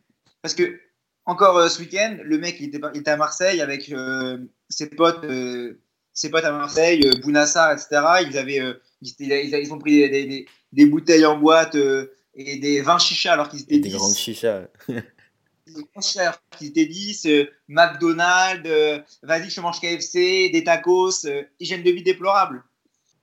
Parce 0.43 0.55
que, 0.55 0.81
encore 1.25 1.57
euh, 1.57 1.69
ce 1.69 1.81
week-end, 1.81 2.19
le 2.23 2.39
mec 2.39 2.57
il 2.61 2.67
était, 2.69 2.79
pas- 2.81 2.91
il 2.95 3.01
était 3.01 3.11
à 3.13 3.17
Marseille 3.17 3.61
avec 3.61 3.91
euh, 3.93 4.39
ses 4.69 4.89
potes. 4.91 5.25
euh, 5.25 5.79
ses 6.15 6.29
potes 6.31 6.45
à 6.45 6.53
Marseille, 6.53 7.09
Bounassar, 7.23 7.73
etc. 7.73 7.87
Ils 8.29 8.37
avaient, 8.37 8.61
ils, 9.01 9.11
étaient- 9.13 9.47
ils- 9.47 9.55
ils 9.55 9.73
ont 9.73 9.79
pris 9.79 9.93
des, 9.97 10.09
des- 10.11 10.27
des- 10.27 10.47
des 10.73 10.85
bouteilles 10.87 11.25
en 11.25 11.39
boîte, 11.39 11.75
euh, 11.75 12.13
et 12.35 12.59
des 12.59 12.81
20 12.81 12.99
chichas 12.99 13.33
alors 13.33 13.49
qu'ils 13.49 13.63
étaient 13.63 13.77
Et 13.77 13.81
des 13.81 13.89
10. 13.91 13.97
grandes 13.97 14.15
chichas. 14.15 14.67
Des 15.67 16.19
alors 16.19 16.39
qu'ils 16.59 16.69
étaient 16.69 16.87
10. 16.87 17.27
euh, 17.27 17.45
McDonald's, 17.69 18.69
euh, 18.69 18.99
vas-y, 19.23 19.49
je 19.49 19.61
mange 19.61 19.81
KFC, 19.81 20.51
des 20.51 20.65
tacos, 20.65 21.25
euh, 21.25 21.45
hygiène 21.61 21.83
de 21.83 21.91
vie 21.91 22.03
déplorable. 22.03 22.65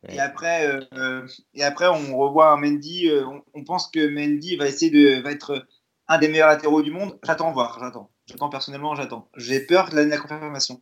Ouais. 0.07 0.15
Et 0.15 0.19
après, 0.19 0.65
euh, 0.65 0.79
euh, 0.93 1.27
et 1.53 1.63
après, 1.63 1.87
on 1.87 2.17
revoit 2.17 2.51
un 2.51 2.57
Mendy. 2.57 3.11
on, 3.11 3.43
on 3.53 3.63
pense 3.65 3.89
que 3.89 4.07
Mendy 4.07 4.55
va 4.55 4.67
essayer 4.67 4.89
de 4.89 5.21
va 5.21 5.31
être 5.31 5.67
un 6.07 6.17
des 6.17 6.29
meilleurs 6.29 6.47
latéraux 6.47 6.81
du 6.81 6.91
monde. 6.91 7.19
J'attends 7.23 7.51
voir, 7.51 7.77
j'attends. 7.79 8.09
J'attends 8.25 8.49
personnellement, 8.49 8.95
j'attends. 8.95 9.27
J'ai 9.35 9.59
peur 9.59 9.89
de 9.89 9.97
la, 9.97 10.05
de 10.05 10.09
la 10.09 10.17
confirmation. 10.17 10.81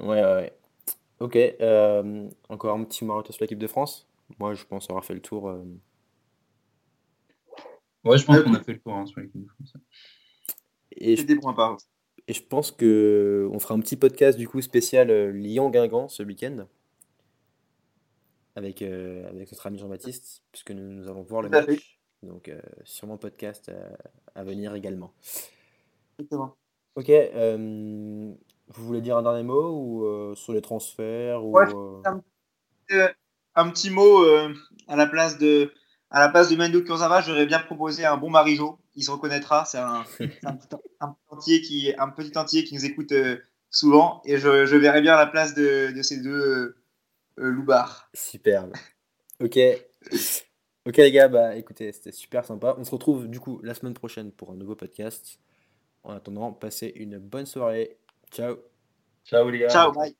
Ouais, 0.00 0.20
ouais, 0.22 0.34
ouais. 0.34 0.52
Ok, 1.20 1.36
euh, 1.36 2.28
encore 2.48 2.76
un 2.76 2.82
petit 2.84 3.04
mot 3.04 3.22
sur 3.22 3.36
l'équipe 3.40 3.58
de 3.58 3.66
France. 3.68 4.08
Moi, 4.40 4.54
je 4.54 4.64
pense 4.64 4.90
avoir 4.90 5.04
fait 5.04 5.14
le 5.14 5.20
tour. 5.20 5.48
euh, 5.48 5.64
Ouais, 8.04 8.18
je 8.18 8.24
pense 8.24 8.36
Ouais. 8.36 8.44
qu'on 8.44 8.54
a 8.54 8.60
fait 8.62 8.72
le 8.72 8.80
tour 8.80 8.94
hein, 8.94 9.06
sur 9.06 9.20
l'équipe 9.20 9.40
de 9.42 9.46
France. 9.48 9.74
et, 10.92 11.16
je, 11.16 11.20
C'est 11.20 11.26
des 11.26 11.36
points 11.36 11.52
par. 11.54 11.76
et 12.26 12.32
je 12.32 12.42
pense 12.42 12.70
que 12.72 13.48
on 13.52 13.58
fera 13.58 13.74
un 13.74 13.80
petit 13.80 13.96
podcast 13.96 14.38
du 14.38 14.48
coup 14.48 14.60
spécial 14.60 15.10
euh, 15.10 15.30
Lyon-Guingamp 15.30 16.08
ce 16.08 16.22
week-end 16.22 16.66
avec, 18.56 18.82
euh, 18.82 19.28
avec 19.30 19.50
notre 19.50 19.66
ami 19.66 19.78
Jean-Baptiste, 19.78 20.42
puisque 20.52 20.72
nous, 20.72 20.82
nous 20.82 21.08
allons 21.08 21.22
voir 21.22 21.42
le 21.42 21.48
fait. 21.48 21.66
match. 21.66 21.98
Donc, 22.22 22.48
euh, 22.48 22.60
sûrement 22.84 23.16
podcast 23.16 23.68
euh, 23.70 23.90
à 24.34 24.44
venir 24.44 24.74
également. 24.74 25.12
Exactement. 26.18 26.54
Ok, 26.94 27.08
euh, 27.08 28.34
vous 28.68 28.84
voulez 28.86 29.00
dire 29.00 29.16
un 29.16 29.22
dernier 29.22 29.42
mot 29.42 29.70
ou 29.70 30.04
euh, 30.04 30.34
sur 30.34 30.52
les 30.52 30.60
transferts 30.60 31.42
ou 31.44 31.52
Ouais, 31.56 31.64
euh, 31.74 32.02
Euh, 32.92 33.08
un 33.54 33.70
petit 33.70 33.88
mot 33.90 34.22
euh, 34.24 34.52
à 34.88 34.96
la 34.96 35.06
place 35.06 35.38
de 35.38 35.72
à 36.12 36.20
la 36.20 36.28
place 36.28 36.50
de 36.50 36.56
Mendo 36.56 36.82
Kurzawa, 36.82 37.22
j'aurais 37.22 37.46
bien 37.46 37.58
proposé 37.58 38.04
un 38.04 38.18
bon 38.18 38.28
Marijo. 38.28 38.78
Il 38.94 39.02
se 39.02 39.10
reconnaîtra. 39.10 39.64
C'est 39.64 39.78
un, 39.78 40.04
petit, 40.18 40.36
un 40.44 40.52
petit 40.52 40.76
entier 41.30 41.60
qui 41.62 41.92
un 41.98 42.10
petit 42.10 42.38
entier 42.38 42.64
qui 42.64 42.74
nous 42.74 42.84
écoute 42.84 43.12
euh, 43.12 43.38
souvent 43.70 44.20
et 44.26 44.36
je, 44.36 44.66
je 44.66 44.76
verrais 44.76 45.00
bien 45.00 45.16
la 45.16 45.26
place 45.26 45.54
de, 45.54 45.90
de 45.90 46.02
ces 46.02 46.18
deux 46.18 46.30
euh, 46.30 46.76
euh, 47.38 47.50
loupards. 47.50 48.10
Superbe. 48.12 48.74
Ok. 49.40 49.58
Ok 50.84 50.96
les 50.98 51.12
gars, 51.12 51.28
bah 51.28 51.56
écoutez, 51.56 51.90
c'était 51.92 52.12
super 52.12 52.44
sympa. 52.44 52.74
On 52.76 52.84
se 52.84 52.90
retrouve 52.90 53.28
du 53.28 53.40
coup 53.40 53.60
la 53.62 53.72
semaine 53.72 53.94
prochaine 53.94 54.32
pour 54.32 54.50
un 54.50 54.56
nouveau 54.56 54.76
podcast. 54.76 55.38
En 56.04 56.12
attendant, 56.12 56.52
passez 56.52 56.92
une 56.96 57.18
bonne 57.18 57.46
soirée. 57.46 57.96
Ciao. 58.30 58.56
Ciao 59.24 59.48
les 59.48 59.60
gars. 59.60 59.68
Ciao, 59.68 59.92
bye. 59.92 60.14